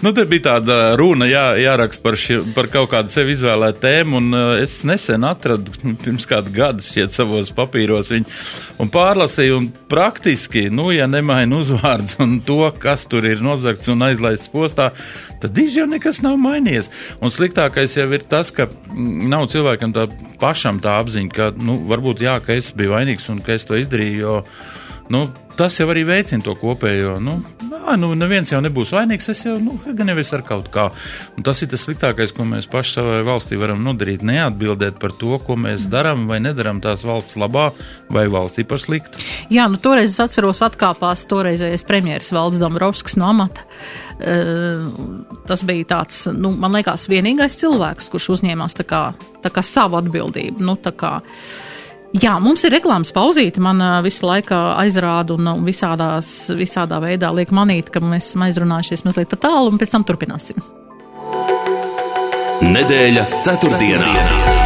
[0.05, 4.21] nu, te bija tāda runa jā, jāraksta par, ši, par kaut kādu sevi izvēlētu tēmu,
[4.21, 5.73] un es nesen atradu,
[6.05, 8.39] pirms kādu gadu šķiet savos papīros viņu,
[8.79, 14.07] un pārlasīju, un praktiski, nu, ja nemaina uzvārds un to, kas tur ir nozagts un
[14.07, 14.93] aizlaists postā,
[15.41, 16.91] tad diži jau nekas nav mainījies.
[17.21, 20.07] Un sliktākais jau ir tas, ka mm, nav cilvēkam tā
[20.41, 23.79] pašam tā apziņa, ka, nu, varbūt jā, ka es biju vainīgs un ka es to
[23.79, 24.39] izdarīju, jo,
[25.13, 27.17] nu, tas jau arī veicina to kopējo.
[27.23, 30.69] Nu, nā, nu, neviens jau nebūs vainīgs, es jau, nu, gan jau es ar kaut
[30.73, 30.87] kā.
[31.37, 34.25] Un tas ir tas sliktākais, ko mēs paši savai valstī varam nodarīt.
[34.27, 37.69] Neatbildēt par to, ko mēs darām vai nedarām tās valsts labā
[38.13, 39.21] vai valstī par sliktu.
[39.53, 43.65] Jā, nu toreiz es atceros atkāpās toreizējais premjeras valdes Dombrovskis no amata.
[44.17, 49.01] Tas bija tāds, nu, man liekas, vienīgais cilvēks, kurš uzņēmās tā kā,
[49.43, 50.63] tā kā savu atbildību.
[50.65, 51.66] Nu, tā kā, uh,
[52.15, 53.61] Jā, mums ir reklāmas pauzīte.
[53.63, 58.47] Man uh, visu laiku aizrāda un, un visādās, visādā veidā liek manīt, ka mēs esam
[58.47, 60.61] aizrunājušies mazliet par tālu, un pēc tam turpināsim.
[62.63, 64.07] Nedēļa ceturtdienā.
[64.07, 64.56] ceturtdienā.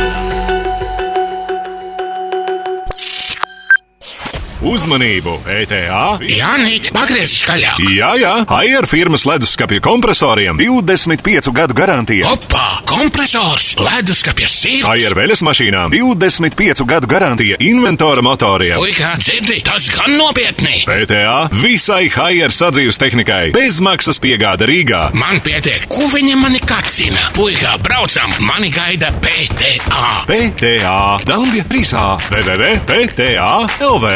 [4.62, 5.40] Uzmanību!
[5.50, 6.20] ETA!
[6.22, 7.80] Jā, Nīt, pagriez skaļāk!
[7.96, 12.30] Jā, jā, AIR firmas leduskapja kompresoriem 25 gadu garantija.
[12.30, 12.84] Opa!
[12.86, 13.72] Kompresors!
[13.82, 14.86] Leduskapja sirds!
[14.86, 18.78] AIR veļas mašīnām 25 gadu garantija inventora motoriem.
[18.78, 20.84] Puikā, dzirdi, tas gan nopietni!
[20.86, 25.08] ETA visai AIR sadzīves tehnikai bezmaksas piegāda Rīgā.
[25.18, 27.32] Man pietiek, ko viņa mani kacina!
[27.34, 28.38] Puikā, braucam!
[28.46, 30.06] Mani gaida PTA!
[30.30, 31.02] PTA!
[31.26, 32.08] Dambja 3A!
[32.30, 33.52] www.pta
[33.90, 34.16] LV!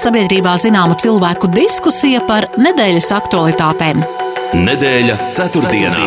[0.00, 4.02] Sabiedrībā zināma cilvēku diskusija par nedēļas aktualitātēm.
[4.54, 6.04] Nedēļa ceturtdienā.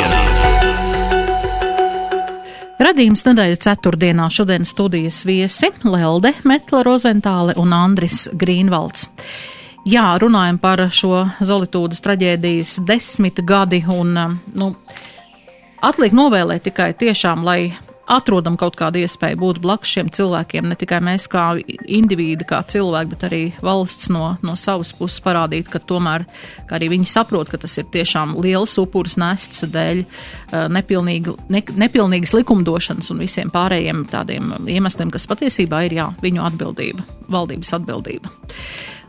[2.78, 9.08] Radījums nedēļa ceturtdienā šodien studijas viesi Lelde Metla Rozentāle un Andris Grīnvalds.
[9.88, 14.13] Jā, runājam par šo Zolitūdas traģēdijas desmit gadi un,
[14.54, 14.71] nu,
[15.80, 17.62] atliek novēlēt tikai tiešām, lai
[18.08, 23.12] atrodam kaut kādu iespēju būt blakus šiem cilvēkiem, ne tikai mēs kā indivīdi, kā cilvēki,
[23.13, 26.26] bet arī valsts no, no savas puses parādīt, ka tomēr,
[26.70, 31.63] ka arī viņi saprot, ka tas ir tiešām liels upuris nests dēļ uh, nepilnīgi, ne,
[31.86, 38.32] nepilnīgas likumdošanas un visiem pārējiem tādiem iemesliem, kas patiesībā ir jā, viņu atbildība, valdības atbildība.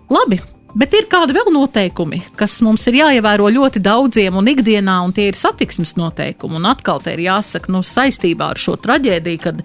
[0.08, 0.40] Labi,
[0.76, 5.30] Bet ir kādi vēl noteikumi, kas mums ir jāievēro ļoti daudziem un ikdienā, un tie
[5.30, 6.58] ir satiksmes noteikumi.
[6.58, 9.62] Un atkal te ir jāsaka, nu, saistībā ar šo traģēdiju, kad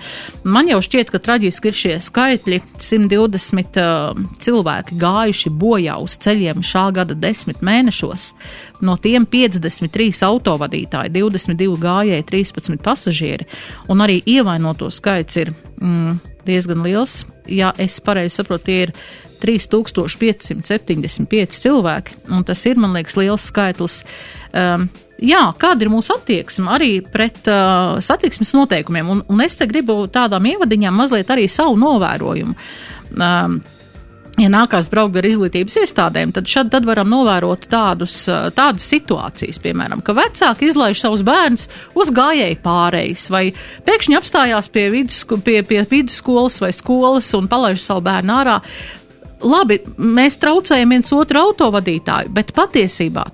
[0.47, 6.63] man jau šķiet, ka traģiski ir šie skaitļi- 120 uh, cilvēki gājuši bojā uz ceļiem
[6.63, 8.31] šā gada desmit mēnešos.
[8.79, 13.45] No tiem 53 autovadītāji, 22 gājēji, 13 pasažieri,
[13.89, 17.25] un arī ievainoto skaits ir mm, diezgan liels.
[17.47, 18.93] Ja es pareizi saprotu, tie ir
[19.43, 23.95] 3575 cilvēki, un tas ir, man liekas, liels skaitlis.
[24.55, 24.87] Um,
[25.23, 30.03] jā, kāda ir mūsu attieksme arī pret uh, satiksmes noteikumiem, un, un es te gribu
[30.11, 32.53] tādām ievadiņām mazliet arī savu novērojumu.
[33.13, 33.61] Um,
[34.41, 39.61] ja nākās braukt ar izglītības iestādēm, tad šad tad varam novērot tādus, uh, tādas situācijas,
[39.63, 43.45] piemēram, ka vecāki izlaiž savus bērnus uz gājēju pārejas, vai
[43.87, 48.59] pēkšņi apstājās pie, vidussko, pie, pie vidusskolas vai skolas un palaiž savu bērnu ārā
[49.43, 53.27] labi, mēs traucējam viens otru autovadītāju, bet patiesībā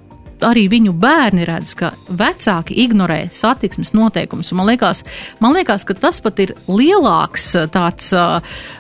[0.46, 4.52] arī viņu bērni redz, ka vecāki ignorē satiksmes noteikumus.
[4.58, 5.04] Man liekas,
[5.44, 8.40] man liekas, ka tas pat ir lielāks uh, tāds uh,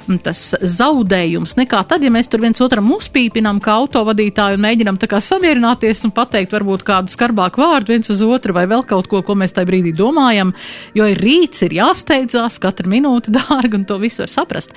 [0.09, 5.21] zaudējums nekā tad, ja mēs tur viens otram uzpīpinām kā autovadītāju un mēģinām tā kā
[5.23, 9.35] samierināties un pateikt varbūt kādu skarbāku vārdu viens uz otru vai vēl kaut ko, ko
[9.37, 10.53] mēs tajā brīdī domājam,
[10.97, 14.73] jo ir rīts, ir jāsteidzās, katra minūte dārga un to visu var saprast.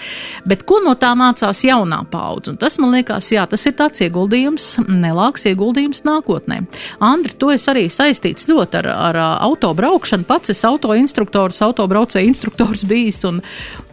[0.48, 2.52] Bet ko no tā mācās jaunā paudze?
[2.52, 6.62] Un tas man liekas, jā, tas ir tāds ieguldījums, nelāks ieguldījums nākotnē.
[7.02, 10.26] Andri, tu esi arī saistīts ļoti ar, ar autobraukšanu.
[10.28, 13.40] Pats esi autoinstruktors, autobraucēja instruktors bijis un,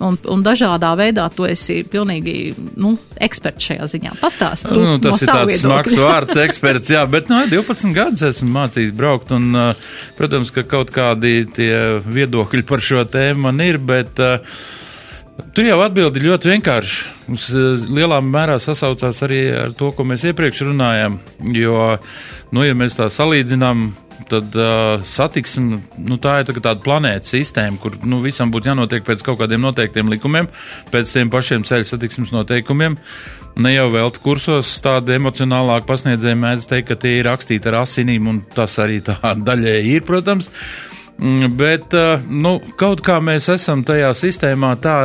[0.04, 4.16] un, un dažādā veidā tu esi pilnīgi nu, eksperts šajā ziņā.
[4.22, 4.70] Pastāst.
[4.72, 8.96] Nu, tas no ir tāds smags vārds, eksperts, jā, bet no 12 gadus esmu mācījis
[8.96, 9.52] braukt un,
[10.18, 14.44] protams, ka kaut kādi tie viedokļi par šo tēmu man ir, bet uh,
[15.56, 17.08] Tu jau atbildi ļoti vienkārši.
[17.30, 17.46] Mums
[17.88, 21.20] lielā mērā sasaucās arī ar to, ko mēs iepriekš runājām.
[21.56, 21.96] Jo,
[22.56, 23.90] nu, ja mēs tā salīdzinām,
[24.30, 29.06] tad uh, satiksme, nu, tā ir tā, tāda planētas sistēma, kur nu, visam būtu jānotiek
[29.08, 30.50] pēc kaut kādiem noteiktiem likumiem,
[30.94, 33.00] pēc tiem pašiem ceļu satiksmes noteikumiem.
[33.60, 38.30] Ne jau vēl kursos tādi emocionālāk pasniedzēji mēdz teikt, ka tie ir rakstīti ar asinīm,
[38.30, 39.18] un tas arī tā
[39.50, 40.52] daļēji ir, protams.
[40.52, 40.89] Mm,
[41.60, 44.96] bet uh, nu, kaut kā mēs esam tajā sistēmā tā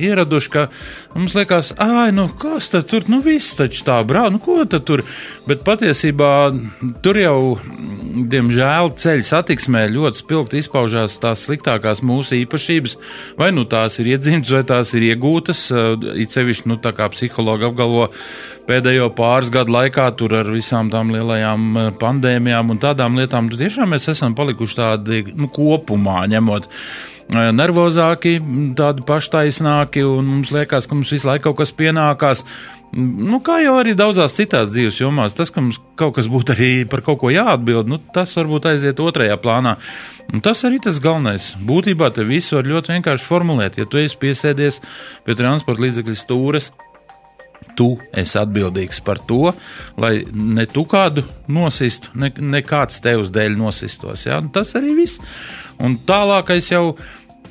[0.00, 0.66] ieraduši, ka
[1.14, 4.86] mums liekas, ah, nu kas tad tur, nu viss taču tā brauc, nu ko tad
[4.88, 5.04] tur.
[5.48, 6.32] Bet patiesībā
[7.04, 7.38] tur jau,
[8.32, 12.96] diemžēl, ceļu satiksmē ļoti spilgti izpaužās tās sliktākās mūsu īpašības.
[13.40, 15.66] Vai nu tās ir iedzimtas, vai tās ir iegūtas.
[16.16, 18.08] It sevišķi, nu tā kā psihologi apgalvo,
[18.68, 23.94] pēdējo pāris gadu laikā tur ar visām tām lielajām pandēmijām un tādām lietām, tu tiešām
[23.94, 26.70] mēs esam palikuši tādi, nu, kopumā ņemot
[27.28, 28.38] nervozāki,
[28.76, 32.44] tādi paštaisnāki, un mums liekas, ka mums visu laiku kaut kas pienākās.
[32.96, 36.70] Nu, kā jau arī daudzās citās dzīves jomās, tas, ka mums kaut kas būtu arī
[36.88, 39.76] par kaut ko jāatbild, nu, tas varbūt aiziet otrajā plānā.
[40.32, 41.50] Un tas arī tas galvenais.
[41.68, 43.76] Būtībā te visu var ļoti vienkārši formulēt.
[43.80, 44.80] Ja tu esi piesēdies
[45.26, 46.72] pie transporta līdzekļa stūres,
[47.78, 49.52] tu esi atbildīgs par to,
[50.00, 54.26] lai ne tu kādu nosistu, ne, ne kāds tevs dēļ nosistos.
[54.26, 54.40] Ja?
[54.54, 55.22] Tas arī viss.
[55.78, 56.96] Un tālākais jau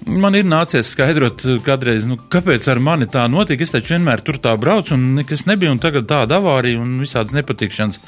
[0.06, 3.66] man ir nācies skaidrot, kādreiz, nu, kāpēc ar mani tā notika.
[3.66, 7.36] Es taču vienmēr tur tā braucu, un nekas nebija, un tagad tāda avārija un visādas
[7.38, 8.02] nepatikšanas.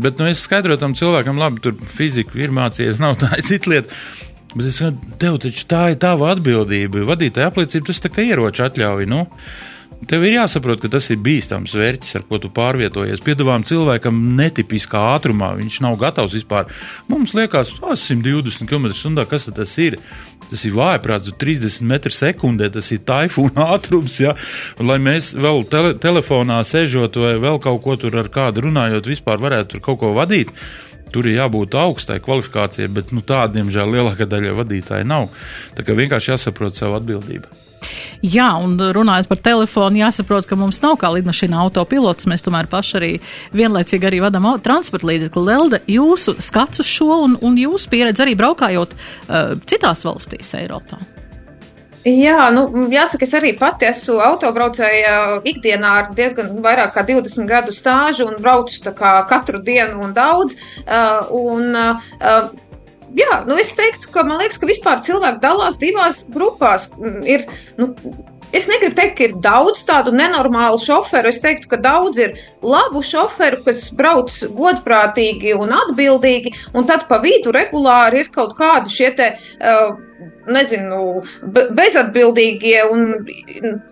[0.00, 4.00] Bet, nu, es skaidroju tam cilvēkam, labi, tur fizika ir mācījies, nav tā, cita lieta.
[4.50, 7.04] Bet es saku, tev taču tā ir tava atbildība.
[7.06, 9.06] Vadītāja apliecība, tas tā kā ieroča atļauj.
[9.10, 9.26] Nu?
[10.08, 13.20] Tev ir jāsaprot, ka tas ir bīstams vērķis, ar ko tu pārvietojies.
[13.24, 16.70] Piedāvājam cilvēkam netipiskā ātrumā, viņš nav gatavs vispār.
[17.10, 19.98] Mums liekas, 120 km/h, kas tas ir?
[20.48, 24.16] Tas ir vājprāts, 30 m2, tas ir taifūna ātrums.
[24.24, 24.34] Ja?
[24.80, 29.42] Lai mēs vēl tele, telefonā sēžot vai vēl kaut ko tur ar kādu runājot, vispār
[29.42, 30.54] varētu kaut ko vadīt.
[31.12, 35.28] Tur ir jābūt augstai kvalifikācijai, bet nu, tādiem, diemžēl, lielākā daļa vadītāji nav.
[35.76, 37.69] Tā kā vienkārši jāsaprot savu atbildību.
[38.20, 42.28] Jā, un runājot par telefonu, jāsaprot, ka mums nav kā lidmašīna autopilots.
[42.30, 43.12] Mēs tomēr paši arī
[43.56, 45.46] vienlaicīgi arī vadām transporta līdzekli.
[45.46, 51.00] Lelde, jūsu skats uz šo un, un jūsu pieredzi arī braukājot uh, citās valstīs Eiropā.
[52.00, 57.74] Jā, nu, jāsaka, es arī pati esmu autobraucēja ikdienā ar diezgan vairāk kā 20 gadu
[57.76, 60.56] stāžu un braucu tā kā katru dienu un daudz.
[60.86, 62.48] Uh, un, uh,
[63.18, 66.88] jā, nu es teiktu, ka man liekas, ka vispār cilvēki dalās divās grupās.
[67.28, 67.46] Ir,
[67.80, 67.92] nu,
[68.52, 71.30] Es negribu teikt, ka ir daudz tādu nenormālu šoferu.
[71.30, 72.34] Es teiktu, ka daudz ir
[72.66, 78.98] labu šoferu, kas brauc godprātīgi un atbildīgi, un tad pa vidu regulāri ir kaut kādi
[78.98, 79.34] šie te.
[79.60, 79.98] Uh,
[80.50, 81.22] nezinu,
[81.76, 83.04] bezatbildīgie un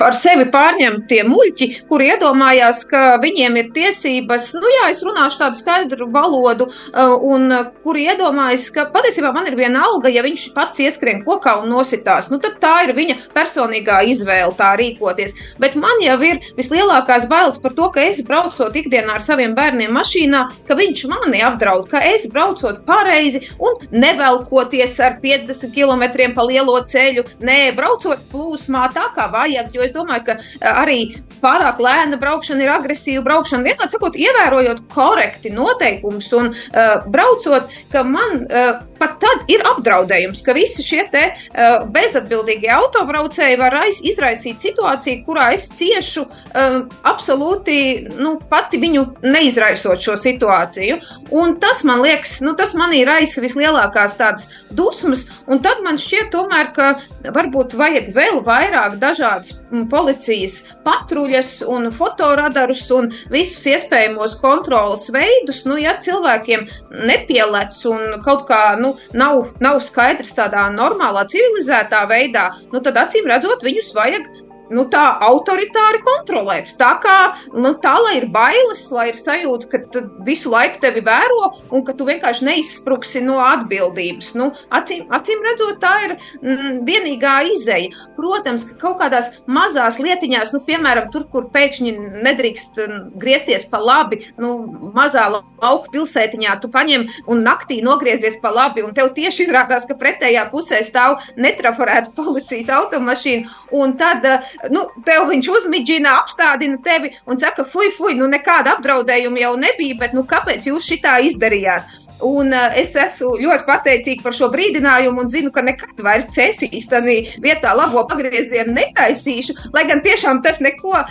[0.01, 5.61] par sevi pārņemtie muļķi, kuri iedomājās, ka viņiem ir tiesības, nu jā, es runāšu tādu
[5.61, 7.53] skaidru valodu, uh, un
[7.85, 12.33] kuri iedomājas, ka patiesībā man ir viena alga, ja viņš pats ieskrien kokā un nositās,
[12.33, 15.35] nu tad tā ir viņa personīgā izvēle tā rīkoties.
[15.61, 19.93] Bet man jau ir vislielākās bailes par to, ka es braucot ikdienā ar saviem bērniem
[19.95, 26.47] mašīnā, ka viņš mani apdraud, ka es braucot pareizi un nevelkoties ar 50 km pa
[26.47, 31.01] lielo ceļu, nē, braucot plūsmā tā kā vajag, jo es domāju, ka eh, arī
[31.43, 33.67] pārāk lēna braukšana ir agresīva braukšana.
[33.67, 40.43] Vienmēr sakot, ievērojot korekti noteikumus un uh, braucot, ka man uh, pat tad ir apdraudējums,
[40.47, 46.79] ka visi šie te uh, bezatbildīgie autobraucēji var aiz, izraisīt situāciju, kurā es ciešu uh,
[47.09, 47.79] absolūti,
[48.19, 50.99] nu, pati viņu neizraisot šo situāciju.
[51.39, 56.31] Un tas man liekas, nu, tas manī raisa vislielākās tādas dusmas, un tad man šķiet
[56.33, 56.89] tomēr, ka
[57.35, 59.59] varbūt vajag vēl vairāk dažādas
[59.91, 66.67] policijas patruļas un fotoradarus un visus iespējamos kontrolas veidus, nu, ja cilvēkiem
[67.09, 73.29] nepielec un kaut kā, nu, nav, nav skaidrs tādā normālā, civilizētā veidā, nu, tad acīm
[73.29, 74.28] redzot, viņus vajag
[74.75, 76.75] nu, tā autoritāri kontrolēt.
[76.81, 77.17] Tā kā,
[77.55, 81.95] nu, tā lai ir bailes, lai ir sajūta, ka visu laiku tevi vēro un ka
[81.97, 84.33] tu vienkārši neizspruksi no atbildības.
[84.39, 87.93] Nu, acīm, acīm redzot, tā ir mm, vienīgā izeja.
[88.17, 91.95] Protams, ka kaut kādās mazās lietiņās, nu, piemēram, tur, kur pēkšņi
[92.27, 94.55] nedrīkst mm, griezties pa labi, nu,
[94.97, 99.97] mazā lauka pilsētiņā, tu paņem un naktī nogriezies pa labi, un tev tieši izrādās, ka
[99.99, 104.27] pretējā pusē stāv netraforēta policijas automašīna, un tad
[104.73, 109.99] nu, tev viņš uzmidžina, apstādina tevi un saka, fuj, fuj, nu nekāda apdraudējuma jau nebija,
[110.03, 112.08] bet nu kāpēc jūs šitā izdarījāt?
[112.25, 116.89] Un uh, es esmu ļoti pateicīga par šo brīdinājumu un zinu, ka nekad vairs cēsīs
[116.91, 119.55] tādā vietā labo pagriezienu netaisīšu.
[119.75, 121.05] Lai gan tiešām tas neko uh,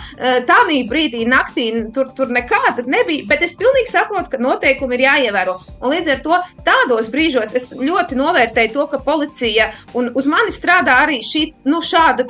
[0.48, 3.24] tādā brīdī, naktī, tur, tur nekāda nebija.
[3.30, 5.56] Bet es pilnīgi saprotu, ka noteikumi ir jāievēro.
[5.80, 10.52] Un līdz ar to tādos brīžos es ļoti novērtēju to, ka policija un uz mani
[10.52, 12.28] strādā arī šī, nu, šāda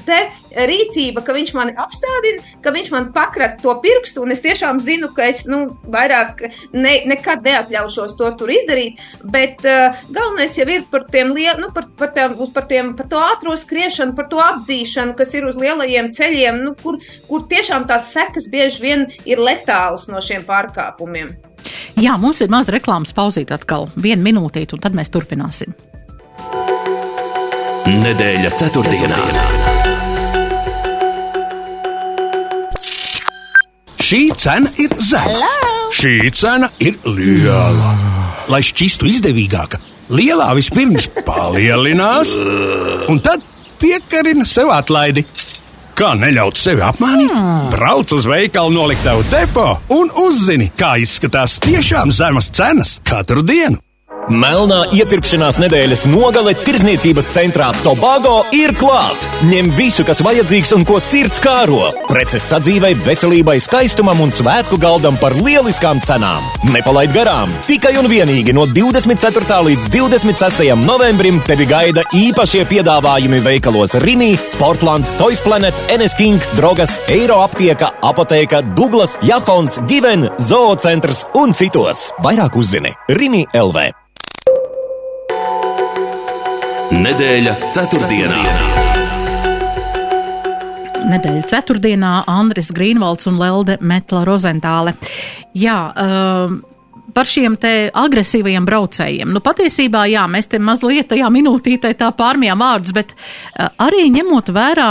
[0.69, 5.11] rīcība, ka viņš mani apstādina, ka viņš man pakrat to pirkstu, un es tiešām zinu,
[5.17, 9.01] ka es nu, vairāk ne, nekad neatļaušos to tur izdarīt izdarīt,
[9.33, 13.17] bet uh, galvenais jau ir par tiem, nu, par, par, tiem, par, tiem, par to
[13.17, 18.13] ātro skriešanu, par to apdzīšanu, kas ir uz lielajiem ceļiem, nu, kur, kur tiešām tās
[18.13, 21.37] sekas bieži vien ir letālas no šiem pārkāpumiem.
[21.99, 25.75] Jā, mums ir maza reklāmas pauzīt atkal, viena minūtīte, un tad mēs turpināsim.
[27.89, 29.23] Nedēļa ceturtdienā.
[34.09, 35.51] Šī cena ir zema.
[35.99, 38.18] Šī cena ir liela
[38.53, 39.81] lai šķistu izdevīgāka,
[40.13, 42.35] lielā vispirms palielinās,
[43.11, 43.45] un tad
[43.81, 45.27] piekarina sev atlaidi.
[45.99, 47.33] Kā neļaut sevi apmānīt?
[47.35, 47.67] Hmm.
[47.73, 53.83] Brauc uz veikalu noliktavu depo un uzzini, kā izskatās tiešām zemas cenas katru dienu.
[54.29, 59.25] Melnā iepirkšanās nedēļas nogale tirdzniecības centrā Tobago ir klāt.
[59.49, 61.87] Ņem visu, kas vajadzīgs un ko sirds kāro.
[62.11, 66.45] Preces sadzīvei, veselībai, skaistumam un svētku galdam par lieliskām cenām.
[66.75, 67.55] Nepalaid garām!
[67.69, 69.63] Tikai un vienīgi no 24.
[69.71, 70.61] līdz 26.
[70.83, 77.95] novembrim tevi gaida īpašie piedāvājumi veikalos Rimi, Sportland, Toys Planet, NS King, Drogas, Eiro aptieka,
[78.05, 82.11] apoteka, Douglas, Japons, Given, Zoocentrs un citos.
[82.21, 83.89] Vairāk uzzini Rimi LV.
[86.89, 88.37] Nedēļa ceturtdienā.
[91.11, 94.95] Nedēļa ceturtdienā Andris Grīnvalds un Lelde Metla Rozentāle.
[95.53, 96.57] Jā, um,
[97.13, 99.37] par šiem te agresīvajiem braucējiem.
[99.37, 104.49] Nu, patiesībā, jā, mēs te mazliet tajā minūtītē tā pārmijām vārdus, bet uh, arī ņemot
[104.57, 104.91] vērā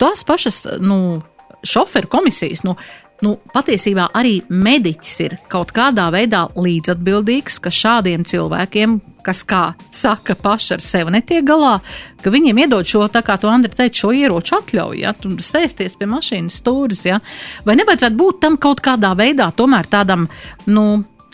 [0.00, 1.20] tās pašas, nu,
[1.60, 2.78] šoferu komisijas, nu,
[3.22, 9.62] nu, patiesībā arī mediķis ir kaut kādā veidā līdzatbildīgs, ka šādiem cilvēkiem, kas, kā
[9.94, 11.78] saka, paši ar sevi netiek galā,
[12.22, 15.96] ka viņiem iedod šo, tā kā tu, Andri, teici, šo ieroču atļauju, ja, tu sēsties
[16.00, 17.20] pie mašīnas stūris, ja,
[17.64, 20.28] vai nevajadzētu būt tam kaut kādā veidā, tomēr tādam,
[20.66, 20.86] nu,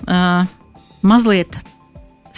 [0.07, 0.57] uh,
[1.03, 1.63] mazliet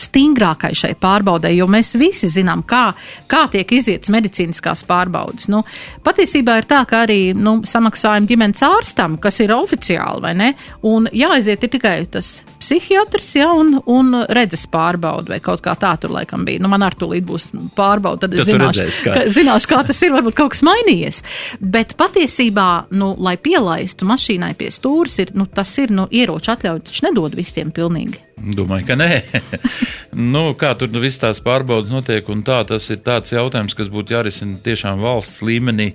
[0.02, 2.84] stingrākai šai pārbaudē, jo mēs visi zinām, kā,
[3.30, 5.48] kā tiek izietas medicīniskās pārbaudas.
[5.52, 5.62] Nu,
[6.04, 10.52] patiesībā ir tā, ka arī nu, samaksājam ģimenes ārstam, kas ir oficiāli, vai ne?
[10.88, 15.92] Un jāaiziet ir tikai tas psihiatrs, ja, un, un redzes pārbauda, vai kaut kā tā
[16.00, 16.62] tur laikam bija.
[16.62, 17.46] Nu, man ar to līdz būs
[17.76, 19.14] pārbauda, tad es zināšu, redzēs, kā.
[19.16, 21.22] Ka, zināšu, kā tas ir, varbūt kaut kas mainījies.
[21.60, 26.84] Bet patiesībā, nu, lai pielaistu mašīnai pie stūres, ir, nu, tas ir, nu, ieroču atļauju,
[26.88, 28.22] taču nedod visiem pilnīgi.
[28.42, 29.10] Domāju, ka nē.
[30.34, 33.90] nu, kā tur nu, viss tās pārbaudas notiek, un tā tas ir tāds jautājums, kas
[33.92, 35.92] būtu jārisina tiešām valsts līmenī.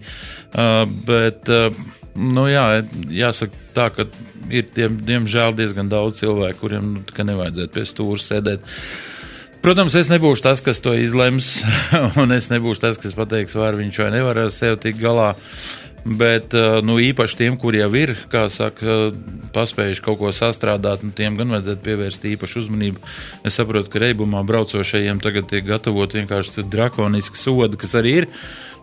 [0.56, 1.74] Uh, bet, uh,
[2.18, 2.66] nu jā,
[3.14, 4.08] jāsaka tā, ka
[4.50, 8.68] ir tiem, diemžēl diezgan daudz cilvēku, kuriem nu, nevajadzētu pie stūra sēdēt.
[9.64, 11.60] Protams, es nebūšu tas, kas to izlems,
[12.22, 15.34] un es nebūšu tas, kas pateiks, vai viņš vai nevar ar sevi tikt galā.
[16.08, 19.10] Bet eh, nu, īpaši tiem, kuriem jau ir, kā saka,
[19.52, 23.02] paspējuši kaut ko sastrādāt, nu, tiem gan vajadzētu pievērst īpašu uzmanību.
[23.44, 28.30] Es saprotu, ka reibumā braucošajiem tagad tiek gatavot vienkārši drakoniski sodi, kas arī ir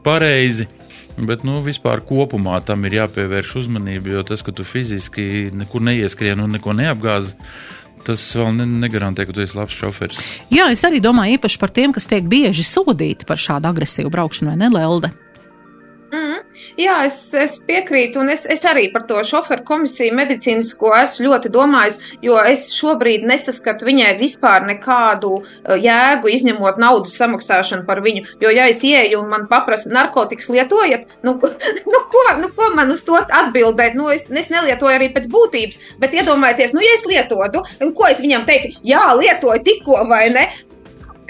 [0.05, 0.69] pareizi.
[1.15, 6.43] Bet, nu, vispār kopumā tam ir jāpievērš uzmanība, jo tas, ka tu fiziski nekur neieskrien
[6.43, 7.37] un neko neapgāzi,
[8.05, 10.19] tas vēl ne, negarantē, ka tu esi labs šoferis.
[10.53, 14.53] Jā, es arī domāju īpaši par tiem, kas tiek bieži sodīti par šādu agresīvu braukšanu,
[14.53, 15.15] vai ne, Lelde?
[16.75, 21.53] Jā, es, es piekrītu, un es, es arī par to šoferu komisiju medicīnisko esmu ļoti
[21.55, 28.27] domājis, jo es šobrīd nesaskatu viņai vispār nekādu uh, jēgu, izņemot naudas samaksāšanu par viņu.
[28.43, 31.37] Jo, ja es ieeju un man paprasa narkotikas lietojat, nu,
[31.95, 33.95] nu, ko, nu ko man uz to atbildēt?
[33.95, 37.63] Nu, es, es nelietoju arī pēc būtības, bet iedomājieties, nu, ja es lietotu,
[37.95, 40.49] ko es viņam teiktu, jā, lietoju tikko vai ne?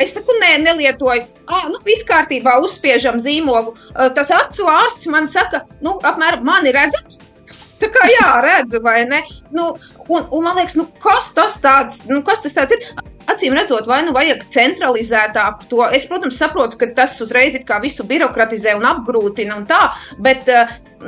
[0.03, 1.27] Es saku, nē, nelietoju.
[1.47, 3.77] Ah, nu, viss kārtībā, uzspiežam zīmogu.
[4.17, 7.19] Tas acu ārsts man saka, nu, apmēram, mani redzat?
[7.83, 9.21] Tā kā jā, redzu, vai ne?
[9.55, 9.73] Nu,
[10.09, 12.87] un, un man liekas, nu, kas tas tāds, nu, kas tas tāds ir?
[13.31, 15.83] Acīm redzot, vai nu vajag centralizētāku to.
[15.97, 19.81] Es, protams, saprotu, ka tas uzreiz visu birokratizē un apgrūtina un tā,
[20.21, 20.49] bet,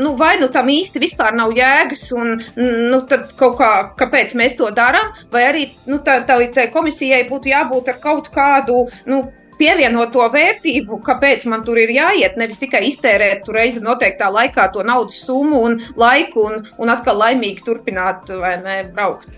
[0.01, 3.01] nu, vai nu tam īsti vispār nav jēgas un, nu,
[3.37, 7.93] kaut kā, kāpēc mēs to darām, vai arī, nu, tā, tā, tā komisijai būtu jābūt
[7.93, 13.57] ar kaut kādu, nu, pievienoto vērtību, kāpēc man tur ir jāiet, nevis tikai iztērēt tur
[13.57, 18.79] reizi noteiktā laikā to naudas summu un laiku un, un atkal laimīgi turpināt vai ne
[18.93, 19.31] braukt.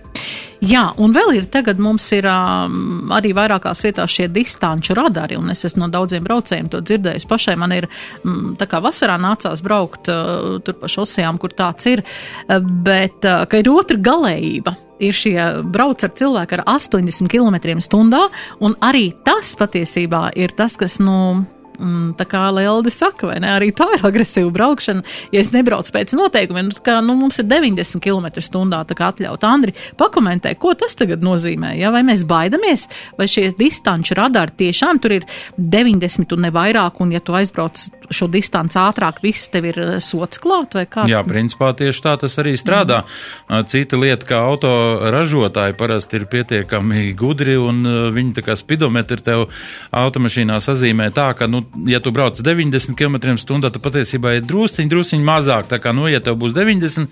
[0.64, 5.52] Jā, un vēl ir tagad mums ir um, arī vairākās vietās šie distanču radari, un
[5.54, 7.28] es esmu no daudziem braucējiem to dzirdējis.
[7.30, 7.86] Pašai man ir,
[8.24, 13.22] m, tā kā vasarā nācās braukt uh, tur pa šosejām, kur tāds ir, uh, bet,
[13.22, 15.38] uh, ka ir otra galējība ir šie
[15.70, 18.24] brauc ar cilvēku ar 80 km/h,
[18.66, 21.44] un arī tas patiesībā ir tas, kas, nu,
[21.78, 25.04] Mm, tā kā Lieldi saka, vai ne, arī tā ir agresīva braukšana.
[25.30, 29.46] Ja es nebraucu pēc noteikumiem, nu, kā, nu, mums ir 90 km/h, tā kā atļaut
[29.46, 34.98] Andri, pakomentē, ko tas tagad nozīmē, ja, vai mēs baidamies, vai šie distanču radari tiešām
[35.02, 39.70] tur ir 90 un ne vairāk, un ja tu aizbrauc šo distanci ātrāk, viss tev
[39.70, 41.06] ir eh, sots klāt, vai kā?
[41.06, 43.04] Jā, principā tieši tā tas arī strādā.
[43.46, 43.68] Mm.
[43.70, 44.72] Cita lieta, kā auto
[45.14, 47.84] ražotāji parasti ir pietiekami gudri, un
[48.16, 49.46] viņi tā kā spidometri tev
[49.94, 55.26] automašīnā sazīmē tā, ka, nu, ja tu brauc 90 km/h, tad patiesībā ir drusciņi, drusciņi
[55.26, 55.68] mazāk.
[55.70, 57.08] Tā kā, nu, ja tev būs 90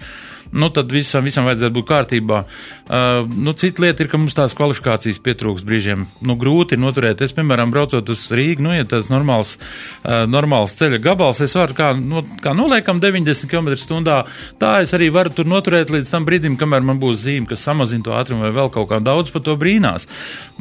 [0.53, 2.43] nu, tad visam, visam vajadzētu būt kārtībā.
[2.87, 6.07] Uh, nu, cita lieta ir, ka mums tās kvalifikācijas pietrūks brīžiem.
[6.27, 7.25] Nu, grūti noturēt.
[7.25, 9.57] Es, piemēram, braucot uz Rīgu, nu, ja tas normāls,
[10.05, 14.19] uh, normāls ceļa gabals, es varu kā, no, kā noliekam 90 km/h,
[14.61, 18.07] tā es arī varu tur noturēt līdz tam brīdim, kamēr man būs zīme, kas samazina
[18.07, 20.07] to ātrumu vai vēl kaut kā daudz par to brīnās.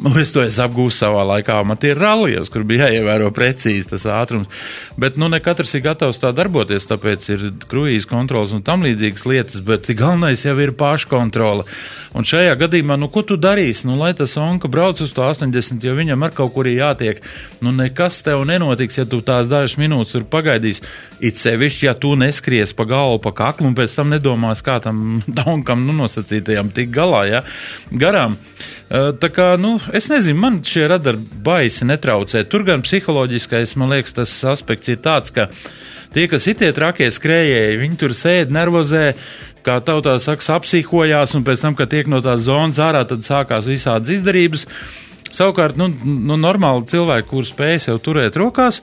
[0.02, 1.60] Nu, es to es apgūstu savā laikā.
[1.66, 4.50] Man tie ir rallijos, kur bija jāievēro precīzi tas ātrums.
[5.00, 9.26] Bet, nu, ne katrs ir gatavs tā darboties, tāpēc ir kruīzes kontrols un tam līdzīgas
[9.28, 9.62] lietas.
[9.66, 11.66] Bet bet galvenais jau ir paškontrole.
[12.16, 13.84] Un šajā gadījumā, nu, ko tu darīsi?
[13.88, 17.20] Nu, lai tas onka brauc uz to 80, jo viņam ar kaut kur jātiek.
[17.60, 20.84] Nu, nekas tev nenotiks, ja tu tās dažas minūtes tur pagaidīsi.
[21.20, 25.20] It sevišķi, ja tu neskries pa galvu, pa kaklu un pēc tam nedomās, kā tam
[25.54, 27.44] onkam, nu, nosacītajam tik galā, ja,
[27.92, 28.38] garām.
[28.86, 32.46] Tā kā, nu, es nezinu, man šie radari baisi netraucē.
[32.48, 35.50] Tur gan psiholoģiskais, man liekas, tas aspekts ir tāds, ka
[36.14, 39.10] tie, kas ir tie trakie skrējēji, viņi tur sēž, nervozē,
[39.66, 43.68] kā tautā saka, apsīhojās, un pēc tam, kad tiek no tās zonas ārā, tad sākās
[43.70, 44.66] visādas izdarības.
[45.36, 48.80] Savukārt, nu, nu normāli cilvēki, kur spēj sev turēt rokās,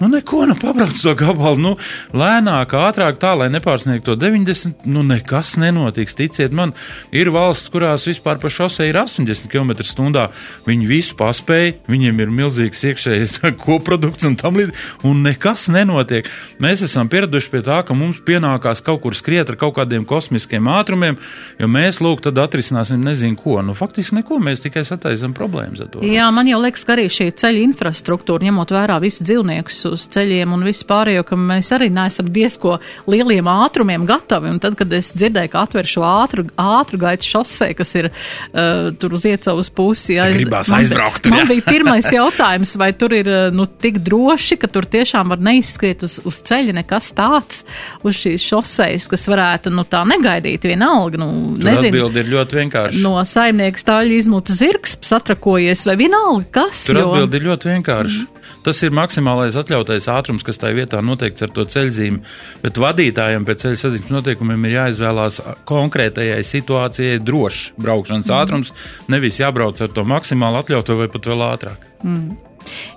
[0.00, 1.70] Nu, neko, nu, pabrauc to gabalu, nu,
[2.18, 6.16] lēnāk, ātrāk, tā, lai nepārsniegtu to 90, nu, nekas nenotiks.
[6.18, 6.72] Ticiet man,
[7.14, 10.24] ir valsts, kurās vispār pa šosei ir 80 km/h.
[10.66, 14.74] Viņi visu paspēja, viņiem ir milzīgs iekšējais koprodukts un tam līdzīgi,
[15.06, 16.26] un nekas nenotiek.
[16.58, 20.66] Mēs esam pieraduši pie tā, ka mums pienākās kaut kur skriet ar kaut kādiem kosmiskiem
[20.74, 21.20] ātrumiem,
[21.62, 23.60] jo mēs, lūk, tad atrisināsim nezinu ko.
[23.62, 26.02] Nu, faktiski neko, mēs tikai sataisam problēmas ar to.
[26.02, 30.52] Jā, man jau liekas, ka arī šī ceļa infrastruktūra, ņemot vērā visu dzīvniekus, uz ceļiem
[30.54, 32.78] un viss pārējo, ka mēs arī neesam diezko
[33.10, 34.52] lieliem ātrumiem gatavi.
[34.54, 38.90] Un tad, kad es dzirdēju, ka atver šo ātru, ātru gaitu šosei, kas ir uh,
[39.00, 41.28] tur uz iecavas pusi, ja, gribās man, aizbraukt.
[41.32, 45.42] Man bija pirmais jautājums, vai tur ir uh, nu, tik droši, ka tur tiešām var
[45.44, 47.64] neizskriet uz, uz ceļa nekas tāds
[48.04, 51.20] uz šīs šoseis, kas varētu nu, tā negaidīt vienalga.
[51.20, 53.04] Nu, tur nezinu, atbildi ir ļoti vienkārši.
[53.04, 56.86] No saimnieka stāļa izmuta zirgs, satrakojies vai vienalga kas.
[56.88, 57.10] Tur jo...
[57.10, 58.24] atbildi ir ļoti vienkārši.
[58.24, 58.43] Mm.
[58.64, 62.22] Tas ir maksimālais atļautais ātrums, kas tajā vietā noteikts ar to ceļzīmi.
[62.62, 68.38] Bet vadītājiem pēc ceļa satiksmes noteikumiem ir jāizvēlās konkrētajai situācijai drošs braukšanas mm.
[68.40, 68.74] ātrums,
[69.12, 71.88] nevis jābrauc ar to maksimāli atļautu vai pat vēl ātrāk.
[72.04, 72.36] Mm.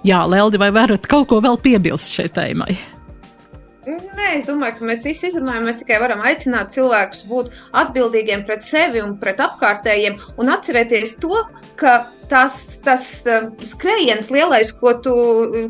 [0.08, 2.78] Jā, Leldi, vai varat kaut ko vēl piebilst šai tēmai?
[3.88, 5.64] Nē, es domāju, ka mēs visi izrunājam.
[5.68, 11.40] Mēs tikai varam aicināt cilvēkus būt atbildīgiem pret sevi un pret apkārtējiem un atcerēties to,
[11.80, 12.56] ka tas,
[12.86, 13.06] tas
[13.72, 14.72] skrējiens lielais,
[15.04, 15.14] tu,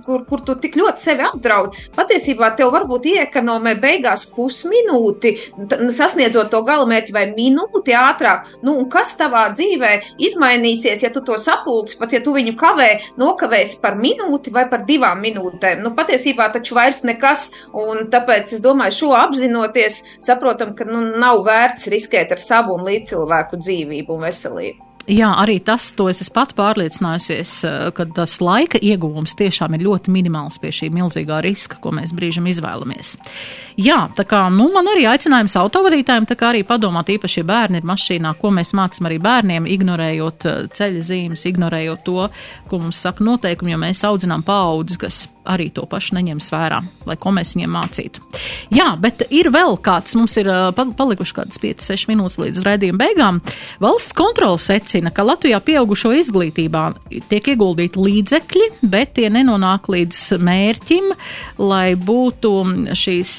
[0.05, 5.33] kur, kur tu tik ļoti sevi apdraud, patiesībā tev varbūt iekonomē beigās pusminūti,
[5.95, 8.49] sasniedzot to galamērķi vai minūti ātrāk.
[8.65, 9.93] Nu, kas tavā dzīvē
[10.27, 12.89] izmainīsies, ja tu to sapulci, pat ja tu viņu kavē,
[13.19, 15.83] nokavēsi par minūti vai par divām minūtēm?
[15.85, 21.43] Nu, patiesībā taču vairs nekas, un tāpēc es domāju, šo apzinoties, saprotam, ka nu, nav
[21.47, 24.87] vērts riskēt ar savu un līdzcilvēku dzīvību un veselību.
[25.07, 27.51] Jā, arī tas, to es pat pārliecinājusies,
[27.95, 32.49] ka tas laika ieguvums tiešām ir ļoti minimāls pie šī milzīgā riska, ko mēs brīžam
[32.51, 33.13] izvēlamies.
[33.79, 37.79] Jā, tā kā, nu, man arī aicinājums autovadītājiem, tā kā arī padomāt īpaši, ja bērni
[37.79, 42.27] ir mašīnā, ko mēs mācam arī bērniem, ignorējot ceļa zīmes, ignorējot to,
[42.67, 47.17] ko mums saka noteikumi, jo mēs audzinām paaudzes, kas arī to pašu neņems vērā, lai
[47.19, 48.23] ko mēs viņiem mācītu.
[48.75, 53.41] Jā, bet ir vēl kāds, mums ir palikuši kādas 5-6 minūtes līdz raidījuma beigām.
[53.83, 56.83] Valsts kontrola secina, ka Latvijā pieaugušo izglītībā
[57.31, 61.11] tiek ieguldīti līdzekļi, bet tie nenonāk līdz mērķim,
[61.63, 62.53] lai būtu
[62.97, 63.37] šīs,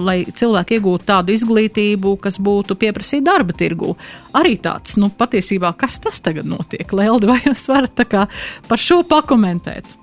[0.00, 3.94] lai cilvēki iegūtu tādu izglītību, kas būtu pieprasīta darba tirgū.
[4.38, 6.90] Arī tāds, nu, patiesībā, kas tas tagad notiek?
[6.96, 8.26] Leldi, vai jūs varat tā kā
[8.68, 9.99] par šo pakomentēt?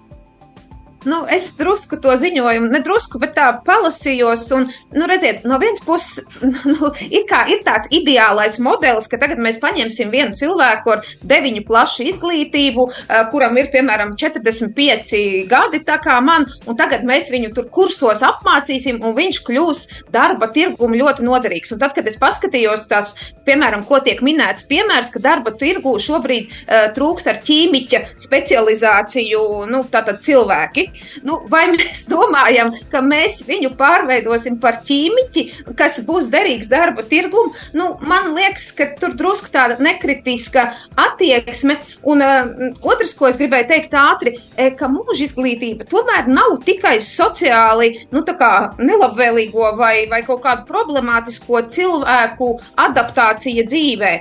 [1.07, 4.45] Nu, es drusku to ziņojumu, ne drusku, bet tā palasījos.
[4.57, 6.25] Un, nu, redziet, no vienas puses,
[6.71, 11.63] nu, ir, kā, ir tāds ideālais modelis, ka tagad mēs paņemsim vienu cilvēku ar deviņu
[11.67, 12.87] plašu izglītību,
[13.31, 18.99] kuram ir, piemēram, 45 gadi, tā kā man, un tagad mēs viņu tur kursos apmācīsim,
[19.03, 19.83] un viņš kļūs
[20.13, 21.73] darba tirgumu ļoti noderīgs.
[21.75, 23.13] Un tad, kad es paskatījos tās,
[23.47, 29.83] piemēram, ko tiek minēts, piemērs, ka darba tirgu šobrīd uh, trūkst ar ķīmiķa specializāciju, nu,
[29.91, 30.87] tātad cilvēki,
[31.27, 35.45] Nu, vai mēs domājam, ka mēs viņu pārveidosim par ķīmiķi,
[35.77, 37.53] kas būs derīgs darba tirgum?
[37.77, 40.67] Nu, man liekas, ka tur drusku tāda nekritiska
[41.07, 41.77] attieksme.
[42.07, 46.97] Un uh, otrs, ko es gribēju teikt ātri, e, ka mūža izglītība tomēr nav tikai
[47.03, 52.53] sociāli nu, nelabvēlīgo vai, vai kaut kādu problemātisko cilvēku
[52.87, 54.13] adaptācija dzīvē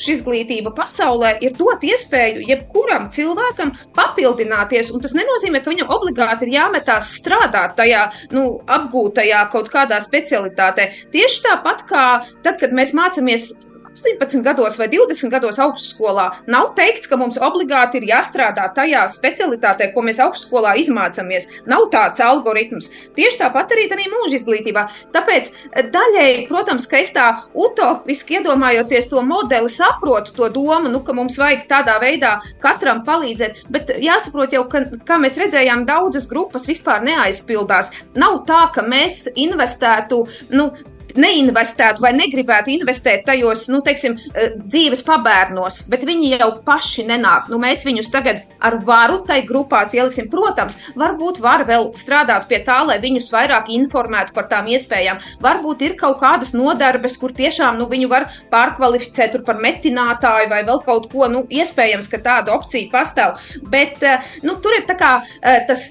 [0.00, 6.48] šī izglītība pasaulē ir dot iespēju jebkuram cilvēkam papildināties, un tas nenozīmē, ka viņam obligāti
[6.48, 10.90] ir jāmetās strādāt tajā, nu, apgūtajā kaut kādā specialitātē.
[11.14, 12.06] Tieši tāpat kā
[12.44, 13.52] tad, kad mēs mācāmies
[13.94, 19.90] 18 gados vai 20 gados augstskolā nav teikts, ka mums obligāti ir jāstrādā tajā specialitātē,
[19.94, 21.48] ko mēs augstskolā izmācāmies.
[21.70, 22.90] Nav tāds algoritms.
[23.16, 24.86] Tieši tāpat arī tādā mūža izglītībā.
[25.14, 31.02] Tāpēc eh, daļēji, protams, ka es tā utopiski iedomājoties to modeli, saprotu to domu, nu,
[31.06, 33.64] ka mums vajag tādā veidā katram palīdzēt.
[33.72, 37.92] Bet jāsaprot jau, ka, kā mēs redzējām, daudzas grupas vispār neaizpildās.
[38.20, 40.22] Nav tā, ka mēs investētu,
[40.54, 40.70] nu,
[41.18, 47.48] neinvestētu vai negribētu investēt tajos, nu, teiksim, eh, dzīves pabērnos, bet viņi jau paši nenāk.
[47.50, 50.28] Nu, mēs viņus tagad ar varu tai grupās ieliksim.
[50.30, 55.20] Protams, varbūt var vēl strādāt pie tā, lai viņus vairāk informētu par tām iespējām.
[55.40, 60.82] Varbūt ir kaut kādas nodarbes, kur tiešām nu, viņu var pārkvalificēt par metinātāju vai vēl
[60.84, 61.28] kaut ko.
[61.28, 63.40] Nu, iespējams, ka tāda opcija pastāv.
[63.70, 65.88] Bet eh, nu, tur ir kā, eh, tas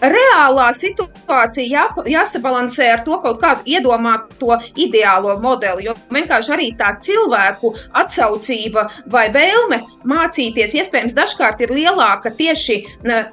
[0.00, 6.92] reālā situācija jā, jāsabalansē ar to kaut kādu iedomāto ideālo modeli, jo vienkārši arī tā
[7.02, 12.78] cilvēku atsaucība vai vēlme mācīties iespējams dažkārt ir lielāka tieši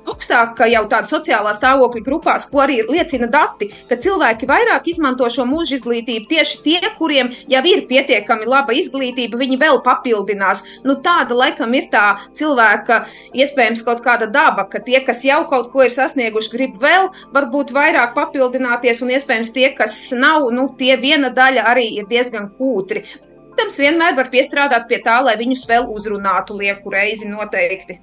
[0.08, 5.48] augstāka jau tāda sociālā stāvokļa grupās, ko arī liecina dati, ka cilvēki vairāk izmanto šo
[5.48, 10.64] mūža izglītību tieši tie, kuriem jau ir pietiekami laba izglītība, viņi vēl papildinās.
[10.86, 12.06] Nu, tāda laikam ir tā
[12.38, 13.04] cilvēka
[13.38, 17.74] iespējams kaut kāda daba, ka tie, kas jau kaut ko ir sasnieguši, grib vēl varbūt
[17.76, 22.52] vairāk papildināties, un iespējams tie, kas nav, nu, tie vien viena daļa arī ir diezgan
[22.58, 23.04] kūtri.
[23.50, 27.98] Protams, vienmēr var piestrādāt pie tā, lai viņus vēl uzrunātu lieku reizi noteikti.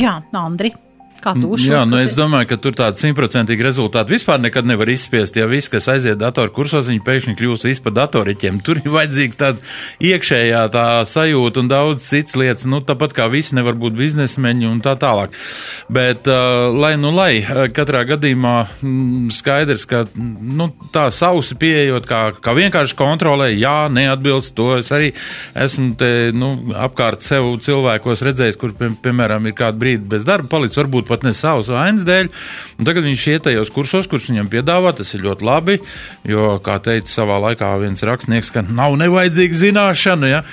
[0.00, 0.74] Jā, Andri.
[1.22, 1.72] Kā tu uzskati?
[1.72, 5.36] Jā, nu es domāju, ka tur tādu simtprocentīgu rezultātu vispār nekad nevar izspiest.
[5.38, 8.60] Ja viss, kas aiziet datoru kursos, viņi pēkšņi kļūst vispār datoriķiem.
[8.66, 12.68] Tur ir vajadzīgs tāds iekšējā tā sajūta un daudz cits lietas.
[12.70, 15.34] Nu, tāpat kā visi nevar būt biznesmeņi un tā tālāk.
[15.90, 17.42] Bet, uh, lai nu lai,
[17.74, 24.54] katrā gadījumā mm, skaidrs, ka nu, tā sausi pieejot, kā, kā vienkārši kontrolē, jā, neatbilst
[24.58, 24.70] to.
[24.78, 25.10] Es arī
[25.58, 30.50] esmu te, nu, apkārt sev cilvēkos redzējis, kur, pie, piemēram, ir kādu brīdi bez darba
[30.52, 32.32] palicis, varbūt pat ne savas vainas dēļ.
[32.84, 35.78] Tagad viņš iet tajos kursos, kurus viņam piedāvā, tas ir ļoti labi,
[36.28, 40.34] jo, kā teica savā laikā viens rakstnieks, ka nav nevajadzīga zināšana.
[40.34, 40.44] Ja?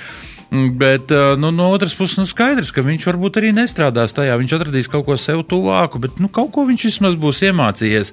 [0.50, 4.36] Bet nu, no otras puses, nu, skaidrs, ka viņš varbūt arī nestrādās tajā.
[4.38, 8.12] Viņš atradīs kaut ko sev tuvāku, bet nu, kaut ko viņš vismaz būs iemācījies.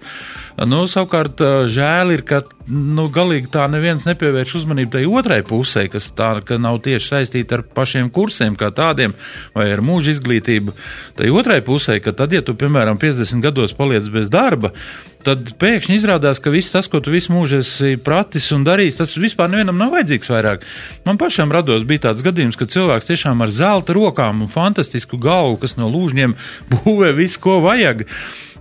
[0.54, 1.42] Nu, savukārt,
[1.74, 6.30] žēl ir, ka nu, galīgi tā neviens nepievērš uzmanību tai otrai pusē, kas tā
[6.62, 9.16] nav tieši saistīta ar pašiem kursiem kā tādiem
[9.56, 10.76] vai ar mūža izglītību.
[11.18, 14.72] Tai otrai pusē, ka tad, ja tu, piemēram, 50 gados paliec bez darba,
[15.26, 19.18] tad pēkšņi izrādās, ka viss tas, ko tu visu mūžu esi pratis un darījis, tas
[19.18, 20.70] vispār nevienam nav vajadzīgs vairāk.
[21.08, 25.58] Man pašam rados bija tāds gadījums, ka cilvēks tiešām ar zelta rokām un fantastisku galvu,
[25.64, 26.38] kas no lūžņiem
[26.78, 28.06] būvē visu, ko vajag.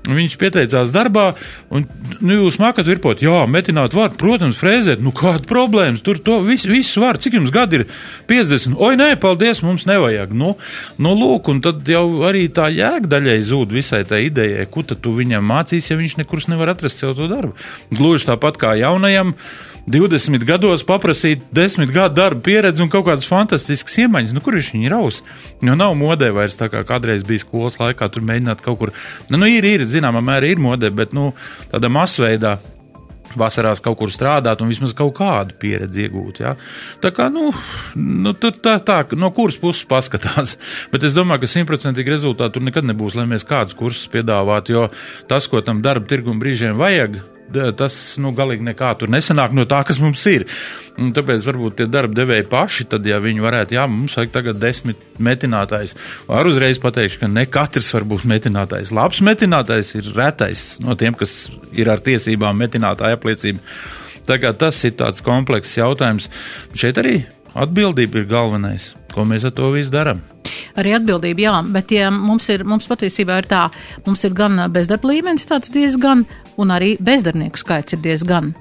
[0.03, 1.29] Viņš pieteicās darbā,
[1.71, 1.85] un
[2.19, 6.73] nu, jūs mākat virpot, jā, metināt var, protams, frēzēt, nu kāda problēmas, tur to visu,
[6.73, 7.85] visu var, cik jums gadi ir
[8.31, 10.35] 50, oi nē, paldies, mums nevajag.
[10.35, 10.57] Nu,
[10.99, 15.15] nu lūk, un tad jau arī tā jēgdaļai zūd visai tā idejai, ko tad tu
[15.15, 17.55] viņam mācīsi, ja viņš nekur nevar atrast sev to darbu.
[17.95, 19.37] Gluži tāpat kā jaunajam.
[19.91, 24.35] 20 gados paprasīt 10 gadu darba pieredzi un kaut kādas fantastiskas iemaņas.
[24.35, 25.23] Nu, kur viņš viņu raus?
[25.63, 28.93] Jo nav modē vairs tā kā kādreiz bija skolas laikā, tur mēģināt kaut kur.
[29.31, 31.33] Nu, nu ir, ir, zināmā mērā ir modē, bet nu,
[31.73, 32.61] tādā masveidā
[33.39, 36.43] vasarās kaut kur strādāt un vismaz kaut kādu pieredzi iegūt.
[36.45, 36.55] Ja?
[37.03, 37.51] Tā kā, nu,
[37.97, 40.57] nu tā, tā, tā, no kuras puses paskatās.
[40.93, 44.89] Bet es domāju, ka simtprocentīgi rezultāti tur nekad nebūs, lai mēs kādus kursus piedāvātu, jo
[45.31, 47.23] tas, ko tam darba tirgum brīžiem vajag,
[47.77, 50.47] tas nu, galīgi nekā tur nesanāk no tā, kas mums ir.
[51.01, 54.61] Un tāpēc varbūt tie darba devēji paši, tad, ja viņi varētu, jā, mums vajag tagad
[54.63, 55.97] desmit metinātājs,
[56.29, 58.93] var uzreiz pateikt, ka ne katrs var būt metinātājs.
[58.95, 63.65] Labs metinātājs ir retais no tiem, kas ir ar tiesībām metinātāja apliecība.
[64.29, 66.29] Tā kā tas ir tāds komplekss jautājums.
[66.79, 67.17] Šeit arī
[67.59, 70.23] atbildība ir galvenais, ko mēs ar to visu darām
[70.81, 73.67] arī atbildība, jā, bet ja mums ir, mums patiesībā ir tā,
[74.07, 76.25] mums ir gan bezdarba līmenis tāds diezgan
[76.61, 78.53] un arī bezdarbnieku skaits ir diezgan.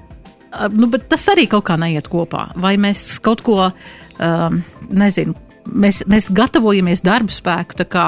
[0.76, 2.50] Nu, bet tas arī kaut kā neiet kopā.
[2.60, 4.58] Vai mēs kaut ko, um,
[4.92, 5.32] nezinu,
[5.64, 8.06] mēs, mēs gatavojamies darbu spēku tā kā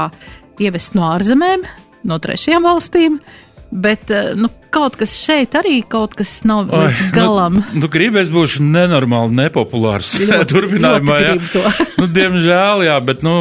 [0.60, 1.64] ievest no ārzemēm,
[2.04, 3.18] no trešajām valstīm,
[3.72, 7.58] bet, nu, kaut kas šeit arī kaut kas nav līdz Oi, galam.
[7.60, 10.16] Nu, nu gribēs būšu nenormāli nepopulārs.
[10.22, 11.74] Ļoti, Turpinājumā, ļoti jā.
[12.00, 13.34] nu, diemžēl, jā, bet, nu,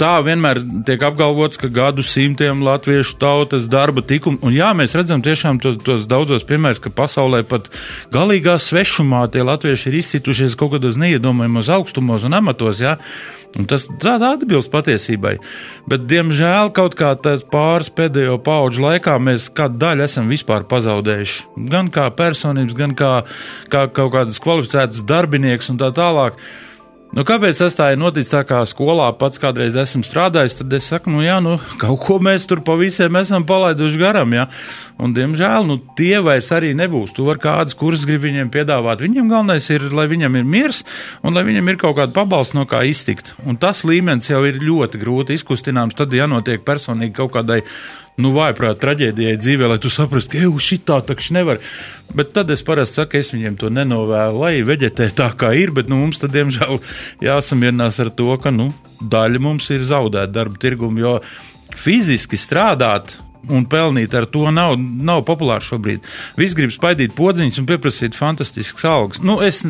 [0.00, 5.24] tā vienmēr tiek apgalvots, ka gadu simtiem latviešu tautas darba tikuma, un jā, mēs redzam
[5.24, 7.70] tiešām tos, tos daudzos piemērus, ka pasaulē pat
[8.14, 12.98] galīgā svešumā tie latvieši ir izcitušies kaut kādos neiedomājumos augstumos un amatos, jā.
[13.56, 15.36] Un tas tādā atbilst patiesībai.
[15.88, 17.14] Bet, diemžēl, kaut kā
[17.52, 21.42] pāris pēdējo pauģu laikā mēs kādu daļu esam vispār pazaudējuši.
[21.72, 23.12] Gan kā personības, gan kā,
[23.72, 26.40] kā kaut kādas kvalificētas darbinieks un tā tālāk.
[27.14, 30.88] Nu, kāpēc tas tā ir noticis tā kā skolā pats kādreiz esmu strādājis, tad es
[30.90, 34.48] saku, nu jā, nu kaut ko mēs tur pa visiem esam palaiduši garam, jā.
[35.00, 37.14] Un, diemžēl, nu tie vairs arī nebūs.
[37.16, 39.04] Tu vari kādas kursus grib viņiem piedāvāt.
[39.06, 40.82] Viņam galvenais ir, lai viņam ir miers
[41.22, 43.36] un lai viņam ir kaut kāda pabalsta no kā iztikt.
[43.46, 47.62] Un tas līmenis jau ir ļoti grūti izkustināms, tad jānotiek personīgi kaut kādai
[48.22, 51.60] nu, vājprāt, traģēdijai dzīvē, lai tu saprastu, ka, ej, šitā takš nevar.
[52.16, 55.90] Bet tad es parasti saku, es viņiem to nenovēlu, lai veģetē tā kā ir, bet,
[55.92, 56.80] nu, mums tad, diemžēl,
[57.26, 58.70] jāsamierinās ar to, ka, nu,
[59.02, 61.14] daļa mums ir zaudēta darba tirgumu, jo
[61.76, 63.18] fiziski strādāt
[63.52, 66.06] un pelnīt ar to nav, nav populāri šobrīd.
[66.38, 69.22] Visi grib spaidīt podziņus un pieprasīt fantastiskas algas.
[69.24, 69.62] Nu, es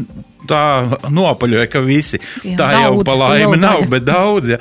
[0.46, 4.54] tā nopaļoju, ka visi jā, tā daudz, jau pa laimi nav, bet daudz.
[4.54, 4.60] Ja.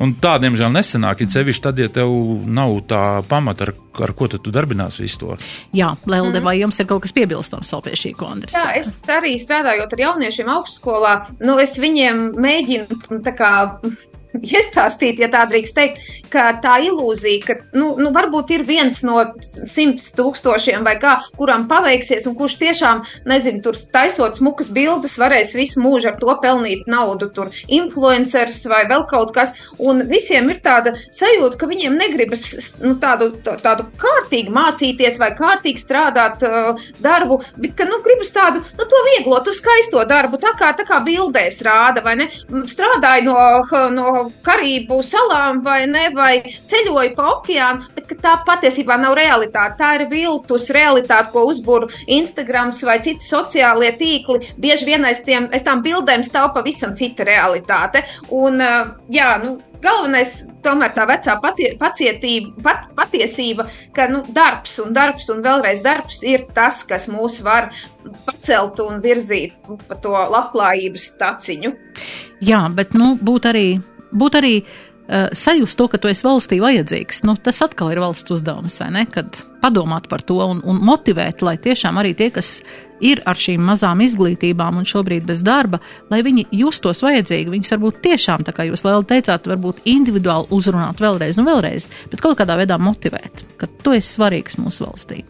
[0.00, 1.20] Un tā, diemžēl, nesanāk.
[1.20, 2.10] Ir sevišķi tad, ja tev
[2.48, 3.74] nav tā pamata, ar,
[4.06, 5.36] ar ko tu darbinās visu to.
[5.76, 6.46] Jā, Lelde, mm.
[6.48, 8.64] vai jums ir kaut kas piebilstams vēl pie šī kongresa?
[8.64, 13.52] Jā, es arī strādājot ar jauniešiem augstskolā, nu, es viņiem mēģinu tā kā
[14.54, 16.00] iestāstīt, ja tā drīkst teikt,
[16.30, 21.66] ka tā ilūzija, ka nu, nu, varbūt ir viens no simts tūkstošiem vai kā, kuram
[21.70, 26.86] paveiksies, un kurš tiešām, nezinu, tur taisot smukas bildes, varēs visu mūžu ar to pelnīt
[26.90, 32.46] naudu, tur influenceris vai vēl kaut kas, un visiem ir tāda sajūta, ka viņiem negribas
[32.82, 38.62] nu, tādu, tādu kārtīgi mācīties vai kārtīgi strādāt uh, darbu, bet, ka, nu, gribas tādu,
[38.78, 42.30] nu, to vieglo, tu skaisto darbu, tā kā, tā kā bildēs rāda, vai ne?
[42.70, 43.36] Strādāja no,
[43.94, 46.32] no Karību salām vai ne, vai
[46.70, 49.78] ceļoju pa okeānu, bet tā patiesībā nav realitāte.
[49.80, 54.52] Tā ir viltus realitāte, ko uzbūr Instagrams vai citi sociālie tīkli.
[54.60, 58.04] Bieži vien aiz tiem, aiz tām bildēm stāv pavisam cita realitāte.
[58.34, 58.60] Un,
[59.12, 60.32] jā, nu, galvenais
[60.64, 63.66] tomēr tā vecā patie, pacietība, pat, patiesība,
[63.96, 67.70] ka nu, darbs un darbs un vēlreiz darbs ir tas, kas mūs var
[68.26, 69.56] pacelt un virzīt
[69.88, 71.74] pa to labklājības taciņu.
[72.44, 73.66] Jā, bet nu, būt arī
[74.12, 78.36] būt arī uh, sajust to, ka tu esi valstī vajadzīgs, nu, tas atkal ir valsts
[78.36, 79.06] uzdevums, vai ne?
[79.10, 82.58] Kad padomāt par to un, un motivēt, lai tiešām arī tie, kas
[83.00, 85.80] ir ar šīm mazām izglītībām un šobrīd bez darba,
[86.12, 87.52] lai viņi justos vajadzīgi.
[87.52, 92.24] Viņus varbūt tiešām, tā kā jūs vēl teicāt, varbūt individuāli uzrunāt vēlreiz un vēlreiz, bet
[92.24, 95.22] kaut kādā veidā motivēt, ka tu esi svarīgs mūsu valstī.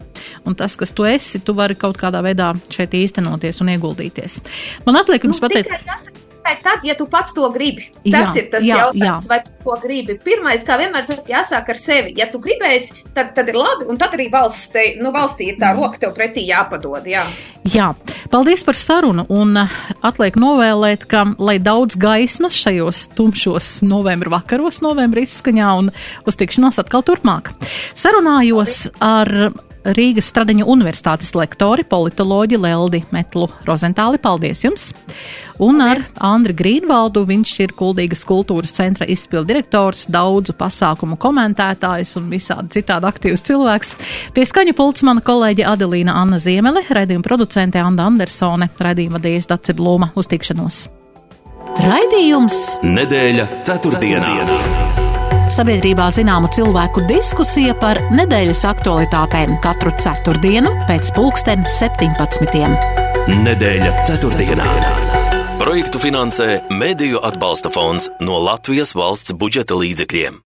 [0.45, 4.41] Un tas, kas tu esi, tu vari kaut kādā veidā šeit īstenoties un ieguldīties.
[4.87, 5.79] Man atliek jums nu, pateikt.
[5.87, 6.11] Tas,
[6.41, 7.89] tikai tad, ja tu pats to gribi.
[8.11, 9.29] Tas Jā, ir tas jā, jautājums, jā.
[9.29, 10.17] vai tu to gribi.
[10.23, 12.13] Pirmais, kā vienmēr, saka, jāsāk ar sevi.
[12.17, 15.59] Ja tu gribēsi, tad, tad ir labi, un tad arī valsts te, nu, valstī ir
[15.61, 17.05] tā roka tev pretī jāpadod.
[17.05, 17.25] Jā.
[17.71, 17.91] Jā,
[18.33, 19.27] paldies par sarunu.
[19.29, 25.91] Un eh, atliek novēlēt, ka lai daudz gaismas šajos tumšos novembra vakaros, novembra izskaņā un
[26.25, 27.53] uz tikšanos atkal turpmāk.
[27.97, 29.29] Sarunājos ar
[29.81, 34.19] Rīgas Stradiņu universitātes lektori, politoloģi Leldi Metlu Rozentāli.
[34.21, 34.91] Paldies jums!
[35.61, 42.31] Un ar Andri Grīnvaldu, viņš ir Kuldīgas kultūras centra izpildu direktors, daudzu pasākumu komentētājs un
[42.33, 43.93] visādi citādi aktīvs cilvēks.
[44.33, 49.77] Pie skaņu pults mana kolēģe Adelīna Anna Ziemele, raidījuma producente Anda Andersone, raidījuma vadījas Dace
[49.77, 50.09] Blūma.
[50.17, 50.81] Uz tikšanos!
[51.81, 54.33] Raidījums Nedēļa ceturtdienā.
[55.51, 62.69] Sabiedrībā zināma cilvēku diskusija par nedēļas aktualitātēm katru ceturtdienu pēc pulksten 17.
[63.45, 65.20] Nedēļa ceturtdienā.
[65.61, 70.39] Projektu finansē Mēdīju atbalsta fonds no Latvijas valsts budžeta līdzekļiem.